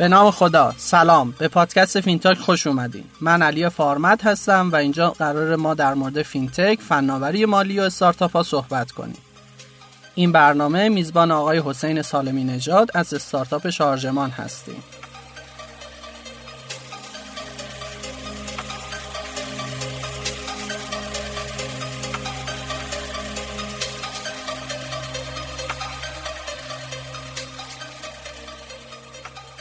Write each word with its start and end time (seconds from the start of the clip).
به 0.00 0.08
نام 0.08 0.30
خدا. 0.30 0.74
سلام. 0.76 1.34
به 1.38 1.48
پادکست 1.48 2.00
فینتاک 2.00 2.38
خوش 2.38 2.66
اومدین. 2.66 3.04
من 3.20 3.42
علی 3.42 3.68
فارمت 3.68 4.26
هستم 4.26 4.70
و 4.72 4.76
اینجا 4.76 5.10
قراره 5.10 5.56
ما 5.56 5.74
در 5.74 5.94
مورد 5.94 6.22
فینتک 6.22 6.78
فناوری 6.88 7.44
مالی 7.44 7.80
و 7.80 7.82
استارتاپ 7.82 8.32
ها 8.32 8.42
صحبت 8.42 8.90
کنیم. 8.92 9.16
این 10.14 10.32
برنامه 10.32 10.88
میزبان 10.88 11.30
آقای 11.30 11.62
حسین 11.64 12.02
سالمی 12.02 12.44
نژاد 12.44 12.90
از 12.94 13.14
استارتاپ 13.14 13.70
شارژمان 13.70 14.30
هستیم. 14.30 14.82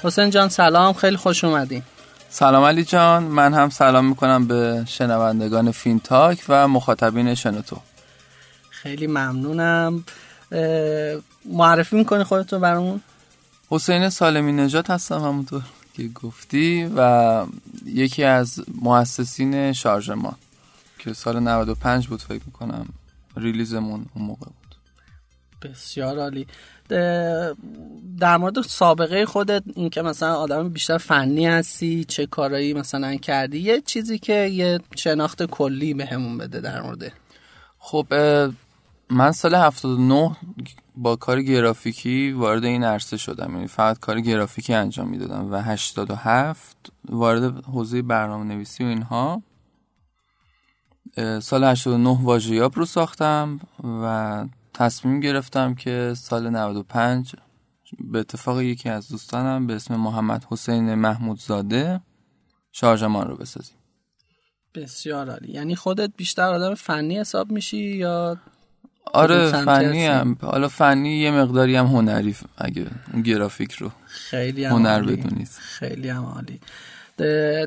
حسین 0.03 0.29
جان 0.29 0.49
سلام 0.49 0.93
خیلی 0.93 1.17
خوش 1.17 1.43
اومدین 1.43 1.83
سلام 2.29 2.63
علی 2.63 2.83
جان 2.83 3.23
من 3.23 3.53
هم 3.53 3.69
سلام 3.69 4.05
می‌کنم 4.05 4.47
به 4.47 4.83
شنوندگان 4.87 5.71
فینتاک 5.71 6.43
و 6.49 6.67
مخاطبین 6.67 7.35
شنوتو. 7.35 7.77
خیلی 8.69 9.07
ممنونم. 9.07 10.03
معرفی 11.45 11.95
می‌کنی 11.95 12.23
خودتو 12.23 12.59
برامون؟ 12.59 13.01
حسین 13.69 14.09
سالمی 14.09 14.51
نژاد 14.51 14.89
هستم 14.89 15.15
همونطور 15.15 15.61
که 15.93 16.07
گفتی 16.07 16.91
و 16.95 17.45
یکی 17.85 18.23
از 18.23 18.63
مؤسسین 18.81 19.73
شارژمان 19.73 20.35
که 20.99 21.13
سال 21.13 21.39
95 21.39 22.07
بود 22.07 22.21
فکر 22.21 22.41
می‌کنم 22.45 22.85
release 23.37 23.85
مون 23.85 24.05
اون 24.15 24.25
موقع 24.25 24.45
بود. 24.45 24.68
بسیار 25.61 26.19
عالی. 26.19 26.47
در 28.19 28.37
مورد 28.37 28.61
سابقه 28.61 29.25
خودت 29.25 29.63
اینکه 29.75 30.01
مثلا 30.01 30.35
آدم 30.35 30.69
بیشتر 30.69 30.97
فنی 30.97 31.47
هستی 31.47 32.03
چه 32.03 32.25
کارایی 32.25 32.73
مثلا 32.73 33.15
کردی 33.15 33.59
یه 33.59 33.81
چیزی 33.81 34.19
که 34.19 34.33
یه 34.33 34.79
شناخت 34.95 35.43
کلی 35.45 35.93
بهمون 35.93 36.37
بده 36.37 36.59
در 36.59 36.81
مورد. 36.81 37.11
خب 37.77 38.13
من 39.09 39.31
سال 39.31 39.55
79 39.55 40.35
با 40.95 41.15
کار 41.15 41.41
گرافیکی 41.41 42.31
وارد 42.31 42.65
این 42.65 42.83
عرصه 42.83 43.17
شدم. 43.17 43.53
یعنی 43.53 43.67
فقط 43.67 43.99
کار 43.99 44.21
گرافیکی 44.21 44.73
انجام 44.73 45.09
می‌دادم 45.09 45.51
و 45.51 45.55
87 45.55 46.91
وارد 47.09 47.65
حوزه 47.65 48.01
برنامه 48.01 48.45
نویسی 48.45 48.83
و 48.83 48.87
اینها. 48.87 49.41
سال 51.41 51.63
89 51.63 52.19
واژیاب 52.23 52.75
رو 52.75 52.85
ساختم 52.85 53.59
و 54.03 54.45
تصمیم 54.79 55.19
گرفتم 55.19 55.75
که 55.75 56.13
سال 56.17 56.49
95 56.49 57.35
به 57.99 58.19
اتفاق 58.19 58.61
یکی 58.61 58.89
از 58.89 59.09
دوستانم 59.09 59.67
به 59.67 59.75
اسم 59.75 59.95
محمد 59.95 60.45
حسین 60.49 60.95
محمودزاده 60.95 62.01
شارژمان 62.71 63.27
رو 63.27 63.35
بسازیم. 63.35 63.75
بسیار 64.75 65.29
عالی. 65.29 65.51
یعنی 65.51 65.75
خودت 65.75 66.11
بیشتر 66.17 66.43
آدم 66.43 66.73
فنی 66.73 67.19
حساب 67.19 67.51
میشی 67.51 67.77
یا 67.77 68.37
آره 69.13 69.51
فنی 69.51 70.05
هم. 70.05 70.37
حالا 70.41 70.67
فنی 70.67 71.19
یه 71.19 71.31
مقداری 71.31 71.75
هم 71.75 71.85
هنری 71.85 72.35
اگه 72.57 72.87
گرافیک 73.25 73.71
رو 73.71 73.91
خیلی 74.07 74.65
هم 74.65 74.75
هنر 74.75 75.01
بدونید. 75.01 75.49
خیلی 75.49 76.09
هم 76.09 76.25
عالی. 76.25 76.59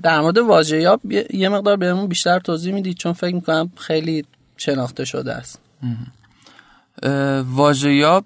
در 0.01 0.21
مورد 0.21 0.39
واژه 0.39 0.75
یاب 0.75 0.99
یه 1.31 1.49
مقدار 1.49 1.77
بهمون 1.77 2.07
بیشتر 2.07 2.39
توضیح 2.39 2.75
می‌دید 2.75 2.97
چون 2.97 3.13
فکر 3.13 3.35
می‌کنم 3.35 3.73
خیلی 3.77 4.25
شناخته 4.57 5.05
شده 5.05 5.33
است. 5.33 5.61
واژه 7.47 7.95
یاب 7.95 8.25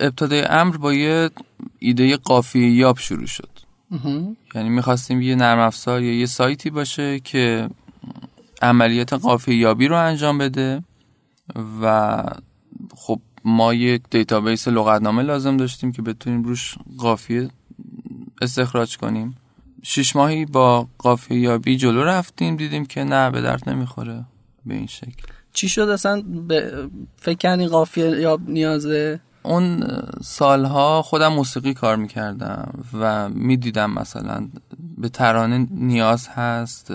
ابتدای 0.00 0.42
امر 0.42 0.76
با 0.76 0.92
یه 0.92 1.30
ایده 1.78 2.16
قافیه 2.16 2.70
یاب 2.70 2.98
شروع 2.98 3.26
شد. 3.26 3.48
یعنی 4.54 4.68
می‌خواستیم 4.68 5.22
یه 5.22 5.34
نرم 5.34 5.58
افزار 5.58 6.02
یا 6.02 6.18
یه 6.18 6.26
سایتی 6.26 6.70
باشه 6.70 7.20
که 7.20 7.68
عملیات 8.62 9.12
قافیه 9.12 9.56
یابی 9.56 9.88
رو 9.88 9.96
انجام 9.96 10.38
بده 10.38 10.82
و 11.82 12.22
خب 12.94 13.20
ما 13.44 13.74
یک 13.74 14.02
database 14.10 14.68
لغتنامه 14.68 15.22
لازم 15.22 15.56
داشتیم 15.56 15.92
که 15.92 16.02
بتونیم 16.02 16.42
روش 16.42 16.74
قافیه 16.98 17.50
استخراج 18.42 18.96
کنیم. 18.96 19.36
شش 19.82 20.16
ماهی 20.16 20.44
با 20.44 20.88
قافیه 20.98 21.40
یابی 21.40 21.76
جلو 21.76 22.04
رفتیم 22.04 22.56
دیدیم 22.56 22.86
که 22.86 23.04
نه 23.04 23.30
به 23.30 23.40
درد 23.40 23.68
نمی‌خوره 23.68 24.24
به 24.66 24.74
این 24.74 24.86
شکل. 24.86 25.22
چی 25.56 25.68
شد 25.68 25.88
اصلا؟ 25.88 26.22
فکر 27.16 27.38
کنی 27.40 27.66
قافیه 27.68 28.10
یا 28.10 28.38
نیازه؟ 28.46 29.20
اون 29.42 29.84
سالها 30.22 31.02
خودم 31.02 31.32
موسیقی 31.32 31.74
کار 31.74 31.96
می‌کردم 31.96 32.84
و 33.00 33.28
می‌دیدم 33.28 33.90
مثلا 33.90 34.48
به 34.98 35.08
ترانه 35.08 35.66
نیاز 35.70 36.28
هست 36.28 36.92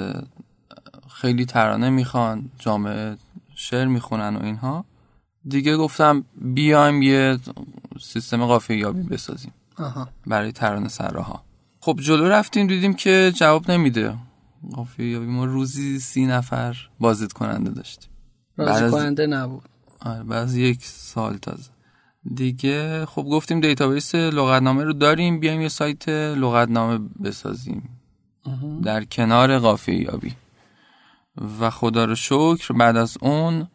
خیلی 1.10 1.46
ترانه 1.46 1.90
می‌خوان 1.90 2.50
جامعه 2.60 3.18
شعر 3.56 3.86
می‌خونن 3.86 4.36
و 4.36 4.44
اینها. 4.44 4.86
دیگه 5.48 5.78
گفتم 5.78 6.24
بیایم 6.36 7.02
یه 7.02 7.38
سیستم 8.02 8.46
قافیه 8.46 8.78
یابی 8.78 9.04
بسازیم 9.04 9.54
برای 10.28 10.52
ترانه 10.52 10.88
سراها 10.88 11.44
خب 11.80 12.00
جلو 12.02 12.30
رفتیم 12.30 12.68
دیدیم 12.68 12.94
که 12.94 13.32
جواب 13.36 13.72
نمیده. 13.72 14.18
قافیه 14.76 15.10
یابی 15.10 15.26
ما 15.26 15.46
روزی 15.46 16.00
سی 16.00 16.26
نفر 16.26 16.78
بازدید 17.00 17.34
کننده 17.34 17.70
داشتیم. 17.70 18.10
راضی 18.58 18.92
کننده 18.92 19.28
نبود. 19.28 19.64
آره 20.00 20.24
بعد 20.24 20.52
یک 20.52 20.86
سال 20.86 21.38
تازه. 21.38 21.70
دیگه 22.36 23.06
خب 23.06 23.22
گفتیم 23.24 23.60
database 23.60 24.16
لغتنامه 24.16 24.84
رو 24.84 24.94
داریم 24.94 25.40
بیایم 25.40 25.62
یه 25.62 25.68
سایت 25.68 26.10
لغتنامه 26.10 27.10
بسازیم. 27.24 27.90
در 28.84 29.04
کنار 29.04 29.60
قافیه 29.60 30.02
یابی. 30.02 30.36
و 31.60 31.70
خدا 31.70 32.06
رو 32.06 32.16
شکر 32.16 32.74
بعد 32.74 32.98
از 32.98 33.18
اون 33.22 33.68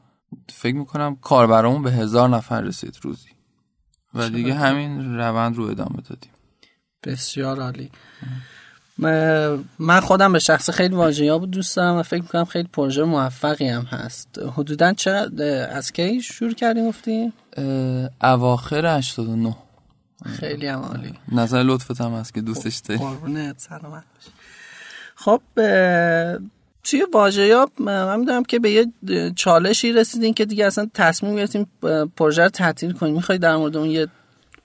فکر 0.49 0.75
می‌کنم 0.75 1.17
کاربرامون 1.17 1.83
به 1.83 1.93
هزار 1.93 2.29
نفر 2.29 2.61
رسید 2.61 2.99
روزی. 3.03 3.29
و 4.15 4.29
دیگه 4.29 4.55
همین 4.55 5.19
روند 5.19 5.57
رو 5.57 5.65
ادامه 5.65 6.01
دادیم. 6.09 6.31
بسیار 7.05 7.61
عالی. 7.61 7.91
من 9.79 10.01
خودم 10.03 10.33
به 10.33 10.39
شخص 10.39 10.71
خیلی 10.71 10.95
واژه 10.95 11.39
بود 11.39 11.51
دوست 11.51 11.77
دارم 11.77 11.97
و 11.97 12.03
فکر 12.03 12.23
می‌کنم 12.23 12.45
خیلی 12.45 12.69
پروژه 12.73 13.05
موفقی 13.05 13.69
هم 13.69 13.83
هست. 13.83 14.29
حدودا 14.57 14.93
چه 14.93 15.11
از 15.71 15.93
کی 15.93 16.23
شروع 16.23 16.53
کردیم 16.53 16.89
گفتی؟ 16.89 17.33
اواخر 18.23 18.87
89 18.87 19.57
خیلی 20.27 20.67
هم 20.67 20.79
عالی. 20.79 21.15
نظر 21.33 21.63
لطفت 21.63 22.01
هم 22.01 22.13
هست 22.13 22.35
که 22.35 22.41
دوستش 22.41 22.77
داری. 22.77 23.01
قربونت 23.01 23.59
سلامت 23.59 24.05
باشی 24.15 24.31
خب 25.15 25.41
توی 26.85 27.07
واژه 27.15 27.67
من 27.81 28.21
می‌دونم 28.21 28.45
که 28.45 28.59
به 28.59 28.71
یه 28.71 28.87
چالشی 29.37 29.93
رسیدین 29.93 30.35
که 30.35 30.45
دیگه 30.45 30.67
اصلا 30.67 30.91
تصمیم 30.95 31.37
گرفتیم 31.37 31.67
پروژه 32.17 32.43
رو 32.43 32.49
تعطیل 32.49 32.93
کنیم. 32.93 33.15
می‌خوای 33.15 33.39
در 33.39 33.57
مورد 33.57 33.77
اون 33.77 33.91
یه 33.91 34.09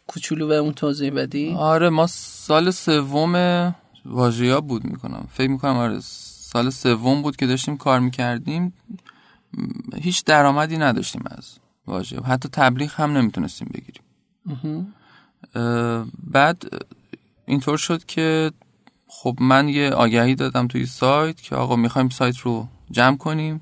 کوچولو 0.07 0.47
به 0.47 0.55
اون 0.55 0.73
توضیح 0.73 1.11
بدی؟ 1.13 1.55
آره 1.57 1.89
ما 1.89 2.07
سال 2.07 2.71
سوم 2.71 3.75
واژیا 4.05 4.61
بود 4.61 4.83
می‌کنم. 4.83 5.27
فکر 5.31 5.49
می‌کنم 5.49 5.75
آره 5.77 5.99
سال 5.99 6.69
سوم 6.69 7.21
بود 7.21 7.35
که 7.35 7.47
داشتیم 7.47 7.77
کار 7.77 7.99
می‌کردیم. 7.99 8.73
هیچ 10.01 10.23
درآمدی 10.23 10.77
نداشتیم 10.77 11.21
از 11.25 11.57
واژه. 11.87 12.21
حتی 12.21 12.49
تبلیغ 12.49 12.91
هم 12.95 13.17
نمی‌تونستیم 13.17 13.71
بگیریم. 13.73 14.03
بعد 16.23 16.63
اینطور 17.45 17.77
شد 17.77 18.05
که 18.05 18.51
خب 19.07 19.37
من 19.39 19.69
یه 19.69 19.89
آگهی 19.89 20.35
دادم 20.35 20.67
توی 20.67 20.85
سایت 20.85 21.41
که 21.41 21.55
آقا 21.55 21.75
می‌خوایم 21.75 22.09
سایت 22.09 22.37
رو 22.37 22.67
جمع 22.91 23.17
کنیم. 23.17 23.61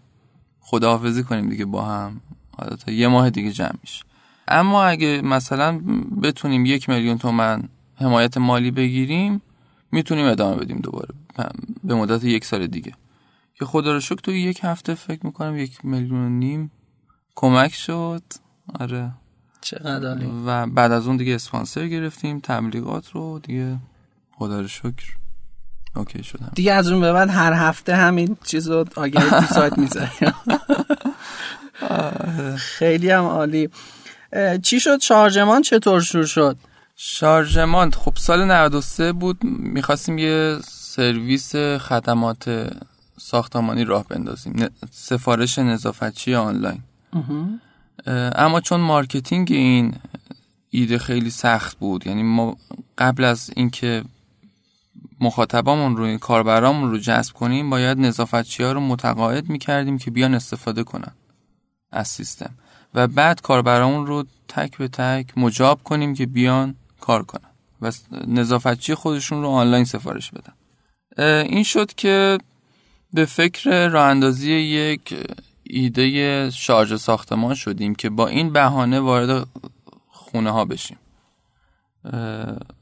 خداحافظی 0.59 1.23
کنیم 1.23 1.49
دیگه 1.49 1.65
با 1.65 1.85
هم. 1.85 2.21
حالا 2.57 2.75
تا 2.75 2.91
یه 2.91 3.07
ماه 3.07 3.29
دیگه 3.29 3.51
جمع 3.51 3.75
میشه. 3.81 4.03
اما 4.47 4.83
اگه 4.83 5.21
مثلا 5.21 5.81
بتونیم 6.21 6.65
یک 6.65 6.89
میلیون 6.89 7.17
تومن 7.17 7.63
حمایت 7.95 8.37
مالی 8.37 8.71
بگیریم 8.71 9.41
می‌تونیم 9.91 10.25
ادامه 10.25 10.55
بدیم 10.55 10.77
دوباره. 10.77 11.13
به 11.83 11.95
مدت 11.95 12.23
یک 12.23 12.45
سال 12.45 12.67
دیگه. 12.67 12.93
که 13.53 13.65
خدا 13.65 13.93
رو 13.93 13.99
شکر 13.99 14.15
توی 14.15 14.41
یک 14.41 14.59
هفته 14.63 14.93
فکر 14.93 15.25
می‌کنم 15.25 15.57
یک 15.57 15.85
میلیون 15.85 16.25
و 16.25 16.29
نیم 16.29 16.71
کمک 17.35 17.73
شد. 17.73 18.23
آره. 18.79 19.11
چقدر 19.61 20.17
و 20.45 20.67
بعد 20.67 20.91
از 20.91 21.07
اون 21.07 21.17
دیگه 21.17 21.35
اسپانسر 21.35 21.87
گرفتیم 21.87 22.39
تبلیغات 22.39 23.11
رو 23.11 23.39
دیگه. 23.39 23.77
خدا 24.31 24.61
رو 24.61 24.67
شکر. 24.67 25.15
اوکی 25.95 26.23
شدم. 26.23 26.51
دیگه 26.55 26.73
از 26.73 26.91
اون 26.91 27.01
به 27.01 27.13
بعد 27.13 27.29
هر 27.29 27.53
هفته 27.53 27.95
همین 27.95 28.37
چیز 28.43 28.67
رو 28.67 28.85
آگهی 28.95 29.29
تو 29.29 29.41
سایت 29.41 29.77
می‌ذاریم. 29.77 30.33
خیلی 32.77 33.09
هم 33.09 33.23
عالی. 33.23 33.69
چی 34.63 34.79
شد؟ 34.79 35.01
شارژمان 35.01 35.61
چطور 35.61 36.01
شروع 36.01 36.25
شد؟ 36.25 36.57
شارژمان 37.01 37.91
خب 37.91 38.13
سال 38.15 38.45
93 38.45 39.13
بود 39.13 39.43
می‌خواستیم 39.43 40.17
یه 40.17 40.57
سرویس 40.63 41.55
خدمات 41.55 42.73
ساختمانی 43.17 43.83
راه 43.85 44.07
بندازیم. 44.07 44.69
سفارش 44.91 45.59
نظافتچی 45.59 46.35
آنلاین. 46.35 46.81
اما 48.35 48.61
چون 48.61 48.79
marketing 48.79 49.51
این 49.51 49.95
ایده 50.69 50.97
خیلی 50.97 51.29
سخت 51.29 51.77
بود 51.77 52.07
یعنی 52.07 52.23
ما 52.23 52.57
قبل 52.97 53.23
از 53.23 53.49
اینکه 53.55 54.03
مخاطبامون 55.19 55.97
رو 55.97 56.17
کاربرامون 56.17 56.91
رو 56.91 56.97
جذب 56.97 57.33
کنیم 57.33 57.69
باید 57.69 57.99
نظافتچی 57.99 58.63
ها 58.63 58.71
رو 58.71 58.79
متقاعد 58.79 59.49
می‌کردیم 59.49 59.97
که 59.97 60.11
بیان 60.11 60.33
استفاده 60.33 60.83
کنن 60.83 61.11
از 61.91 62.07
سیستم. 62.07 62.51
و 62.93 63.07
بعد 63.07 63.41
کاربرامون 63.41 64.07
رو 64.07 64.23
تک 64.47 64.77
به 64.77 64.87
تک 64.87 65.37
مجاب 65.37 65.83
کنیم 65.83 66.13
که 66.13 66.25
بیان 66.25 66.75
کار 66.99 67.23
کنن. 67.23 67.49
و 67.81 67.91
نظافتچی 68.27 68.95
خودشون 68.95 69.41
رو 69.41 69.49
آنلاین 69.49 69.85
سفارش 69.85 70.31
بدن. 70.31 70.53
این 71.43 71.63
شد 71.63 71.93
که 71.93 72.37
به 73.13 73.25
فکر 73.25 73.87
راه 73.87 74.05
اندازی 74.07 74.51
یک 74.53 75.27
ایده 75.63 76.49
شارژ 76.49 76.93
ساختمان 76.93 77.55
شدیم 77.55 77.95
که 77.95 78.09
با 78.09 78.27
این 78.27 78.53
بهانه 78.53 78.99
وارد 78.99 79.47
خونه 80.07 80.51
ها 80.51 80.65
بشیم 80.65 80.97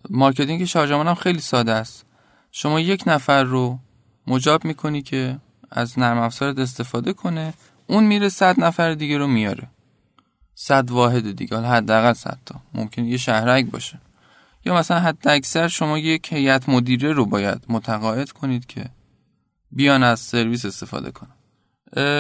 marketing 0.09 0.65
شارژمان 0.65 1.07
هم 1.07 1.15
خیلی 1.15 1.39
ساده 1.39 1.71
است. 1.71 2.05
شما 2.51 2.79
یک 2.79 3.03
نفر 3.07 3.43
رو 3.43 3.79
مجاب 4.27 4.65
می‌کنی 4.65 5.01
که 5.01 5.39
از 5.71 5.99
نرم 5.99 6.17
افزارت 6.17 6.59
استفاده 6.59 7.13
کنه 7.13 7.53
اون 7.87 8.03
میره 8.03 8.29
صد 8.29 8.59
نفر 8.59 8.93
دیگه 8.93 9.17
رو 9.17 9.27
میاره. 9.27 9.67
صد 10.55 10.91
واحد 10.91 11.35
دیگه 11.35 11.57
حداقل 11.57 12.13
صد 12.13 12.37
تا. 12.45 12.55
ممکنه 12.73 13.05
یه 13.05 13.17
شهرک 13.17 13.65
باشه. 13.65 13.99
یا 14.67 14.75
مثلا 14.75 14.99
حد 14.99 15.27
اکثر 15.27 15.67
شما 15.67 15.97
یک 15.97 16.33
هیئت 16.33 16.69
مدیره 16.69 17.13
رو 17.13 17.25
باید 17.25 17.65
متقاعد 17.69 18.31
کنید 18.31 18.65
که 18.65 18.85
بیان 19.71 20.03
از 20.03 20.19
سرویس 20.19 20.65
استفاده 20.65 21.11
کنن. 21.11 21.35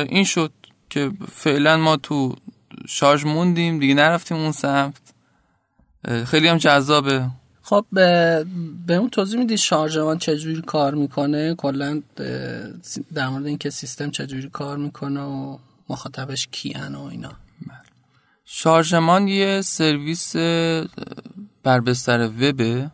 این 0.09 0.23
شد 0.23 0.51
که 0.89 1.11
فعلا 1.31 1.77
ما 1.77 1.97
تو 1.97 2.35
شارژ 2.87 3.25
موندیم 3.25 3.79
دیگه 3.79 3.93
نرفتیم 3.93 4.37
اون 4.37 4.51
سمت. 4.51 5.01
خیلی 6.25 6.47
هم 6.47 6.57
جذابه. 6.57 7.29
خب 7.61 7.85
به, 7.91 8.45
به 8.87 8.95
اون 8.95 9.09
توضیح 9.09 9.39
میدی 9.39 9.57
شارژمان 9.57 10.17
چجوری 10.17 10.61
کار 10.61 10.95
می‌کنه؟ 10.95 11.55
کلا 11.55 12.01
در 13.13 13.29
مورد 13.29 13.45
اینکه 13.45 13.69
سیستم 13.69 14.11
چجوری 14.11 14.49
کار 14.49 14.77
می‌کنه 14.77 15.21
و 15.21 15.57
مخاطبش 15.89 16.47
کیان 16.51 16.95
و 16.95 17.03
اینا. 17.03 17.31
شارژمان 18.45 19.27
یه 19.27 19.61
سرویس 19.61 20.35
بر 21.67 21.79
بستر 21.79 22.27
وبه 22.27 22.91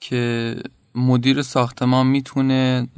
که 0.00 0.56
مدیر 0.94 1.42
ساختمان 1.42 2.06
می‌تونه 2.06 2.88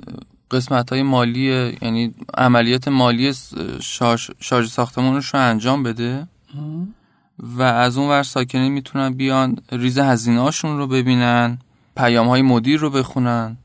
قسمت 0.50 0.92
های 0.92 1.02
مالی 1.02 1.76
یعنی 1.82 2.14
عملیات 2.34 2.88
مالی 2.88 3.32
شارژ, 3.80 4.30
شارژ 4.40 4.70
ساختمانش 4.70 5.34
رو 5.34 5.40
انجام 5.40 5.82
بده. 5.82 6.28
و 7.38 7.62
از 7.62 7.98
اون 7.98 8.08
ور 8.08 8.22
ساکنین 8.22 8.72
می‌تونن 8.72 9.10
بیان 9.10 9.56
ریز 9.72 9.98
هزینه 9.98 10.40
هاشون 10.40 10.78
رو 10.78 10.86
ببینن 10.86 11.58
پیام 11.96 12.28
های 12.28 12.42
مدیر 12.42 12.80
رو 12.80 12.90
بخونن 12.90 13.56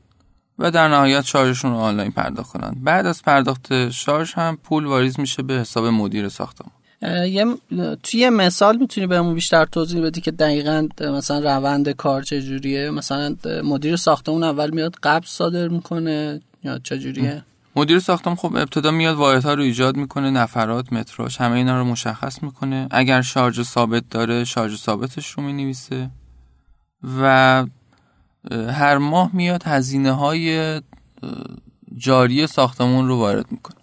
و 0.58 0.70
در 0.70 0.88
نهایت 0.88 1.24
شارژشون 1.24 1.70
رو 1.70 1.76
آنلاین 1.76 2.10
پرداخت 2.10 2.52
کنن. 2.52 2.74
بعد 2.82 3.06
از 3.06 3.22
پرداخت 3.22 3.90
شارژ 3.90 4.34
هم 4.34 4.56
پول 4.56 4.84
واریز 4.84 5.20
میشه 5.20 5.42
به 5.42 5.54
حساب 5.54 5.86
مدیر 5.86 6.28
ساختمان. 6.28 6.72
یه 7.02 7.46
توی 8.02 8.30
مثال 8.30 8.76
می‌تونی 8.76 9.06
بهمون 9.06 9.34
بیشتر 9.34 9.64
توضیح 9.64 10.02
بدی 10.02 10.20
که 10.20 10.30
دقیقا 10.30 10.88
مثلا 11.00 11.38
روند 11.38 11.88
کار 11.88 12.22
چجوریه؟ 12.22 12.90
مثلا 12.90 13.36
مدیر 13.64 13.96
ساختمون 13.96 14.44
اول 14.44 14.70
میاد 14.70 14.94
قبض 15.02 15.28
صادر 15.28 15.68
می‌کنه 15.68 16.40
یا 16.64 16.78
چجوریه؟ 16.78 17.42
مدیر 17.76 17.98
ساختمان 17.98 18.36
خب 18.36 18.56
ابتدا 18.56 18.90
میاد 18.90 19.16
واحدها 19.16 19.54
رو 19.54 19.62
ایجاد 19.62 19.96
می‌کنه 19.96 20.30
نفرات 20.30 20.92
متراش 20.92 21.40
همه 21.40 21.56
اینا 21.56 21.78
رو 21.78 21.84
مشخص 21.84 22.42
می‌کنه. 22.42 22.88
اگر 22.90 23.22
شارژ 23.22 23.62
ثابت 23.62 24.04
داره 24.10 24.44
شارژ 24.44 24.76
ثابتش 24.76 25.30
رو 25.30 25.42
می‌نویسه. 25.42 26.10
و 27.20 27.64
هر 28.50 28.98
ماه 28.98 29.30
میاد 29.32 29.62
هزینه 29.66 30.12
های 30.12 30.80
جاری 31.96 32.46
ساختمون 32.46 33.08
رو 33.08 33.16
وارد 33.16 33.46
می‌کنه. 33.52 33.80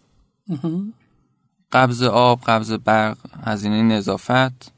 قبض 1.73 2.03
آب 2.03 2.41
قبض 2.41 2.71
برق 2.71 3.17
هزینه 3.43 3.81
نظافت 3.81 4.71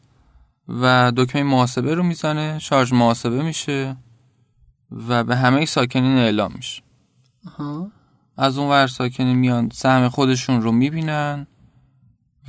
و 0.67 1.11
دکمه 1.15 1.43
محاسبه 1.43 1.95
رو 1.95 2.03
می‌زنه 2.03 2.59
شارژ 2.59 2.93
محاسبه 2.93 3.43
میشه 3.43 3.97
و 5.07 5.23
به 5.23 5.35
همه 5.35 5.65
ساکنین 5.65 6.17
اعلام 6.17 6.51
میشه. 6.55 6.81
از 8.37 8.57
اون 8.57 8.69
ور 8.69 8.87
ساکنین 8.87 9.37
میان 9.37 9.69
سهم 9.73 10.09
خودشون 10.09 10.61
رو 10.61 10.71
می‌بینن 10.71 11.47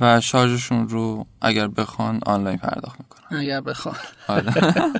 و 0.01 0.21
شارژشون 0.21 0.89
رو 0.89 1.25
اگر 1.41 1.67
بخوان 1.67 2.19
آنلاین 2.25 2.57
پرداخت 2.57 2.99
می‌کنن. 2.99 3.39
اگر 3.39 3.61
بخوان. 3.61 3.95
آره. 4.27 4.53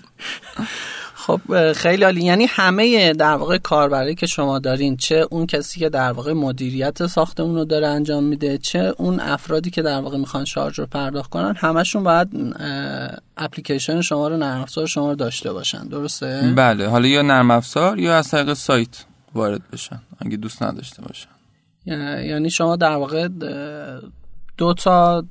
خب 1.27 1.73
خیلی 1.73 2.03
عالی. 2.03 2.23
یعنی 2.23 2.45
همه 2.49 3.13
در 3.13 3.35
واقع 3.35 3.57
کاربری 3.57 4.15
که 4.15 4.25
شما 4.25 4.59
دارین 4.59 4.97
چه 4.97 5.27
اون 5.31 5.45
کسی 5.45 5.79
که 5.79 5.89
در 5.89 6.11
واقع 6.11 6.33
مدیریت 6.33 7.07
ساختمون 7.07 7.55
رو 7.55 7.65
داره 7.65 7.87
انجام 7.87 8.23
میده 8.23 8.57
چه 8.57 8.93
اون 8.97 9.19
افرادی 9.19 9.69
که 9.69 9.81
در 9.81 9.99
واقع 10.01 10.17
می‌خوان 10.17 10.45
شارژ 10.45 10.79
رو 10.79 10.85
پرداخت 10.85 11.29
کنن 11.29 11.55
همشون 11.57 12.03
باید 12.03 12.29
اپلیکیشن 13.37 14.01
شما 14.01 14.27
رو 14.27 14.37
نرم 14.37 14.61
افزار 14.61 14.85
شما 14.85 15.09
رو 15.09 15.15
داشته 15.15 15.53
باشن. 15.53 15.87
درسته؟ 15.87 16.53
بله. 16.55 16.87
حالا 16.87 17.07
یا 17.07 17.21
نرم 17.21 17.51
افزار 17.51 17.99
یا 17.99 18.17
از 18.17 18.29
طریق 18.29 18.53
سایت 18.53 19.05
وارد 19.33 19.61
بشن. 19.71 20.01
اگه 20.19 20.37
دوست 20.37 20.63
نداشته 20.63 21.01
باشن. 21.01 21.29
یعنی 22.25 22.49
شما 22.49 22.75
در 22.75 22.95
واقع 22.95 23.27
دو 24.57 24.73
تا 24.73 25.23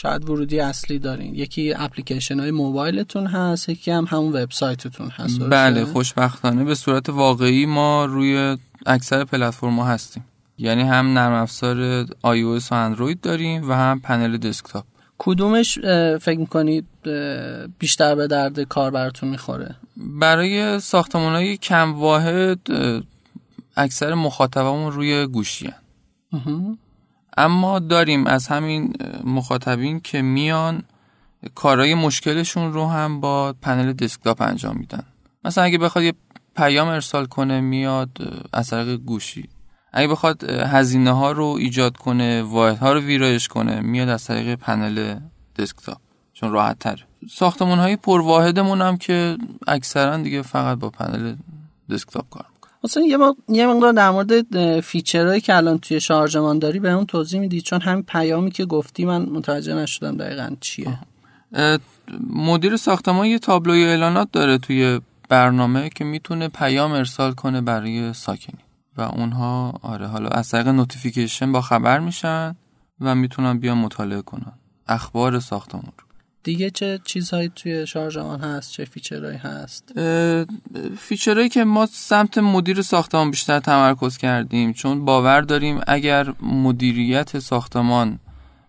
شاید 0.00 0.30
ورودی 0.30 0.60
اصلی 0.60 0.98
دارین. 0.98 1.34
یکی 1.34 1.74
اپلیکیشن 1.76 2.40
های 2.40 2.50
موبایلتون 2.50 3.26
هست 3.26 3.68
یکی 3.68 3.90
هم 3.90 4.06
همون 4.08 4.32
وبسایتتون 4.32 5.08
هست 5.08 5.40
بله 5.40 5.84
خوشبختانه. 5.84 6.64
به 6.64 6.74
صورت 6.74 7.08
واقعی 7.08 7.66
ما 7.66 8.04
روی 8.04 8.56
اکثر 8.86 9.24
پلتفرم 9.24 9.80
هستیم. 9.80 10.24
یعنی 10.58 10.82
هم 10.82 11.18
نرم 11.18 11.32
افزار 11.32 12.04
iOS 12.06 12.70
و 12.70 12.74
اندروید 12.74 13.20
داریم 13.20 13.70
و 13.70 13.72
هم 13.72 14.00
پنل 14.00 14.36
دسکتاپ. 14.36 14.84
کدومش 15.18 15.78
فکر 16.20 16.38
می‌کنید 16.38 16.86
بیشتر 17.78 18.14
به 18.14 18.26
درد 18.26 18.60
کار 18.60 18.90
براتون 18.90 19.28
می‌خوره؟ 19.28 19.74
برای 19.96 20.80
ساختمان 20.80 21.34
های 21.34 21.56
کم 21.56 21.94
واحد 21.94 22.58
اکثر 23.76 24.14
مخاطبمون 24.14 24.92
روی 24.92 25.26
گوشی 25.26 25.70
اما 27.38 27.78
داریم 27.78 28.26
از 28.26 28.48
همین 28.48 28.92
مخاطبین 29.24 30.00
که 30.00 30.22
میان 30.22 30.82
کارهای 31.54 31.94
مشکلشون 31.94 32.72
رو 32.72 32.86
هم 32.86 33.20
با 33.20 33.54
پنل 33.62 33.92
دسکتاپ 33.92 34.42
انجام 34.42 34.76
میدن. 34.76 35.02
مثلا 35.44 35.64
اگه 35.64 35.78
بخواد 35.78 36.04
یه 36.04 36.12
پیام 36.56 36.88
ارسال 36.88 37.26
کنه 37.26 37.60
میاد 37.60 38.10
از 38.52 38.70
طریق 38.70 38.96
گوشی. 38.96 39.48
اگه 39.92 40.08
بخواد 40.08 40.44
هزینه 40.50 41.12
ها 41.12 41.32
رو 41.32 41.44
ایجاد 41.44 41.96
کنه 41.96 42.42
واحد 42.42 42.78
ها 42.78 42.92
رو 42.92 43.00
ویرایش 43.00 43.48
کنه 43.48 43.80
میاد 43.80 44.08
از 44.08 44.24
طریق 44.24 44.54
پنل 44.54 45.18
desktop. 45.56 45.98
چون 46.32 46.52
راحت 46.52 46.78
تر 46.78 47.04
ساختمون 47.30 47.78
های 47.78 47.96
پر 47.96 48.20
واحدمون 48.20 48.82
هم 48.82 48.96
که 48.96 49.38
اکثرا 49.66 50.16
دیگه 50.16 50.42
فقط 50.42 50.78
با 50.78 50.90
پنل 50.90 51.36
desktop 51.90 52.28
کار 52.30 52.44
مثلا 52.88 53.02
یه, 53.02 53.16
ما... 53.16 53.36
یه 53.48 53.66
مقدار 53.66 53.92
در 53.92 54.10
مورد 54.10 54.80
feature 54.80 55.22
هایی 55.22 55.40
که 55.40 55.56
الان 55.56 55.78
توی 55.78 56.00
شارژمان 56.00 56.58
داری 56.58 56.80
بهمون 56.80 57.06
توضیح 57.06 57.40
میدی. 57.40 57.60
چون 57.60 57.80
همین 57.80 58.02
پیامی 58.02 58.50
که 58.50 58.64
گفتی 58.64 59.04
من 59.04 59.22
متوجه 59.22 59.74
نشدم 59.74 60.16
دقیقا 60.16 60.56
چیه. 60.60 60.98
مدیر 62.30 62.76
ساختمان 62.76 63.26
یه 63.26 63.38
تابلوی 63.38 63.84
اعلانات 63.84 64.28
داره 64.32 64.58
توی 64.58 65.00
برنامه 65.28 65.88
که 65.88 66.04
می‌تونه 66.04 66.48
پیام 66.48 66.92
ارسال 66.92 67.32
کنه 67.32 67.60
برای 67.60 68.12
ساکنین. 68.12 68.64
و 68.96 69.00
اونها 69.00 69.78
آره 69.82 70.06
حالا 70.06 70.28
از 70.28 70.48
طریق 70.48 70.68
notification 70.68 71.52
با 71.52 71.60
خبر 71.60 71.98
میشن 71.98 72.56
و 73.00 73.14
می‌تونن 73.14 73.58
بیان 73.58 73.78
مطالعه 73.78 74.22
کنن. 74.22 74.52
اخبار 74.86 75.40
ساختمان 75.40 75.92
رو. 75.98 76.07
دیگه 76.42 76.70
چه 76.70 77.00
چیزهایی 77.04 77.48
توی 77.56 77.86
شارژمان 77.86 78.40
هست؟ 78.40 78.72
چه 78.72 78.84
feature 78.84 79.22
هایی 79.22 79.38
هست؟ 79.38 79.92
feature 80.98 81.33
هایی 81.33 81.48
که 81.48 81.64
ما 81.64 81.86
سمت 81.86 82.38
مدیر 82.38 82.82
ساختمان 82.82 83.30
بیشتر 83.30 83.60
تمرکز 83.60 84.16
کردیم 84.16 84.72
چون 84.72 85.04
باور 85.04 85.40
داریم 85.40 85.80
اگر 85.86 86.32
مدیریت 86.42 87.38
ساختمان 87.38 88.18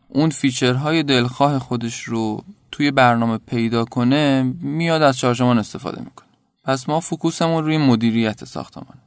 اون 0.07 0.29
feature 0.29 0.87
های 0.87 1.03
دلخواه 1.03 1.59
خودش 1.59 2.03
رو 2.03 2.43
توی 2.71 2.91
برنامه 2.91 3.37
پیدا 3.37 3.85
کنه 3.85 4.53
میاد 4.61 5.01
از 5.01 5.17
شارژمان 5.17 5.59
استفاده 5.59 6.01
می‌کنه. 6.01 6.29
پس 6.63 6.89
ما 6.89 6.99
focus 6.99 7.39
مون 7.39 7.63
روی 7.63 7.77
مدیریت 7.77 8.45
ساختمان. 8.45 8.97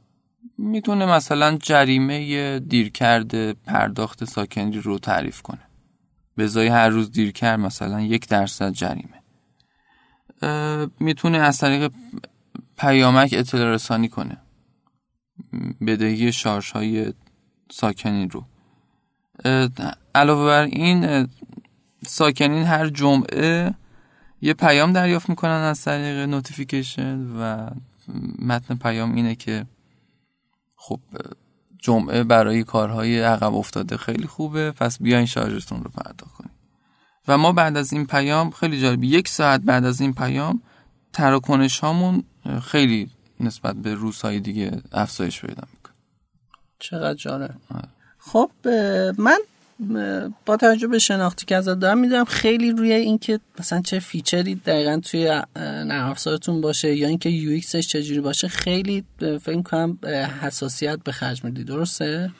می‌تونه 0.57 1.05
مثلا 1.05 1.57
جریمه 1.57 2.59
دیرکرد 2.59 3.51
پرداخت 3.51 4.25
ساکنین 4.25 4.79
رو 4.79 4.99
تعریف 4.99 5.41
کنه. 5.41 5.61
به 6.35 6.49
هر 6.71 6.89
روز 6.89 7.11
دیر 7.11 7.31
کرد 7.31 7.59
مثلا 7.59 8.01
یک 8.01 8.27
درصد 8.27 8.71
جریمه. 8.71 9.23
می‌تونه 10.99 11.37
از 11.37 11.57
طریق 11.57 11.91
پیامک 12.77 13.29
اطلاع 13.37 13.73
رسانی 13.73 14.09
کنه. 14.09 14.37
بدهی 15.87 16.31
شارژ 16.31 16.71
های 16.71 17.13
ساکنین 17.71 18.29
رو. 18.29 18.45
علاوه 20.15 20.45
بر 20.45 20.63
این 20.63 21.29
ساکنین 22.07 22.63
هر 22.63 22.89
جمعه 22.89 23.73
یه 24.41 24.53
پیام 24.53 24.93
دریافت 24.93 25.29
می‌کنن 25.29 25.51
از 25.51 25.83
طریق 25.83 26.29
notification 26.29 27.19
و 27.39 27.69
متن 28.39 28.75
پیام 28.75 29.15
اینه 29.15 29.35
که 29.35 29.65
خب 30.75 30.99
جمعه 31.83 32.23
برای 32.23 32.63
کارهای 32.63 33.21
عقب 33.21 33.53
افتاده 33.55 33.97
خیلی 33.97 34.27
خوبه. 34.27 34.71
پس 34.71 35.01
بیاین 35.01 35.25
شارژتون 35.25 35.83
رو 35.83 35.89
پرداخت 35.89 36.33
کنید 36.33 36.51
و 37.27 37.37
ما 37.37 37.51
بعد 37.51 37.77
از 37.77 37.93
این 37.93 38.05
پیام 38.05 38.51
خیلی 38.51 38.81
جالب 38.81 39.03
یک 39.03 39.27
ساعت 39.27 39.61
بعد 39.61 39.85
از 39.85 40.01
این 40.01 40.13
پیام 40.13 40.61
تراکنش 41.13 41.79
هامون 41.79 42.23
خیلی 42.63 43.09
نسبت 43.39 43.75
به 43.75 43.93
روزهای 43.93 44.39
دیگه 44.39 44.81
افزایش 44.91 45.41
پیدا 45.41 45.63
می‌کنه. 45.73 45.93
چقدر 46.79 47.13
جالب. 47.13 47.55
خب 48.17 48.51
من 49.17 49.39
با 50.45 50.57
توجه 50.57 50.87
به 50.87 50.99
شناختی 50.99 51.45
که 51.45 51.55
ازت 51.55 51.79
دارم 51.79 51.97
می‌دونم 51.97 52.25
خیلی 52.25 52.71
روی 52.71 52.93
اینکه 52.93 53.39
مثلا 53.59 53.81
چه 53.81 53.99
feature 53.99 54.48
ی 54.48 54.55
دقیقا 54.55 54.99
توی 55.03 55.41
نرم 55.55 56.09
افزارتون 56.09 56.61
باشه 56.61 56.95
یا 56.95 57.07
اینکه 57.07 57.29
UX 57.29 57.51
ش 57.51 57.87
چجوری 57.87 58.19
باشه 58.19 58.47
خیلی 58.47 59.03
فکر 59.19 59.61
کنم 59.61 59.97
حساسیت 60.41 60.99
به 61.03 61.11
خرج 61.11 61.43
میدی. 61.43 61.63
درسته؟ 61.63 62.31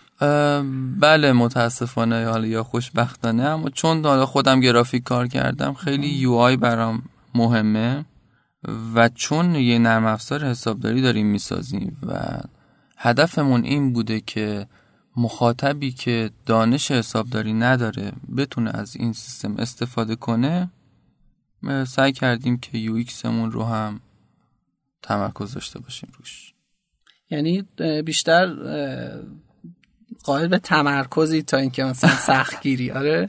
بله 1.00 1.32
متاسفانه 1.32 2.26
حالا 2.26 2.48
یا 2.48 2.64
خوشبختانه. 2.64 3.44
اما 3.44 3.70
چون 3.70 4.06
حالا 4.06 4.26
خودم 4.26 4.60
گرافیک 4.60 5.04
کار 5.04 5.28
کردم 5.28 5.74
خیلی 5.74 6.08
یو 6.08 6.34
آی 6.34 6.58
برام 6.58 7.04
مهمه 7.36 8.06
و 8.96 9.10
چون 9.10 9.56
یه 9.56 9.80
نرم 9.80 10.06
افزار 10.06 10.46
حسابداری 10.46 11.02
داریم 11.02 11.28
می‌سازیم 11.28 11.98
و 12.08 12.14
هدفمون 12.98 13.64
این 13.64 13.94
بوده 13.94 14.20
که 14.20 14.68
مخاطبی 15.18 15.92
که 15.92 16.30
دانش 16.46 16.92
حسابداری 16.92 17.54
نداره 17.54 18.12
بتونه 18.38 18.72
از 18.74 18.96
این 18.96 19.14
سیستم 19.14 19.56
استفاده 19.58 20.16
کنه 20.16 20.70
سعی 21.88 22.12
کردیم 22.12 22.58
که 22.58 22.78
یو 22.78 22.94
ایکسمون 22.94 23.52
رو 23.52 23.64
هم 23.64 24.00
تمرکز 25.02 25.54
داشته 25.54 25.80
باشیم 25.80 26.10
روش. 26.20 26.54
یعنی 27.30 27.68
بیشتر 28.06 28.56
قائل 30.24 30.48
به 30.48 30.60
تمرکزی 30.60 31.44
تا 31.44 31.58
اینکه 31.58 31.84
مثلا 31.84 32.16
سختگیری 32.16 32.92
آره. 32.92 33.28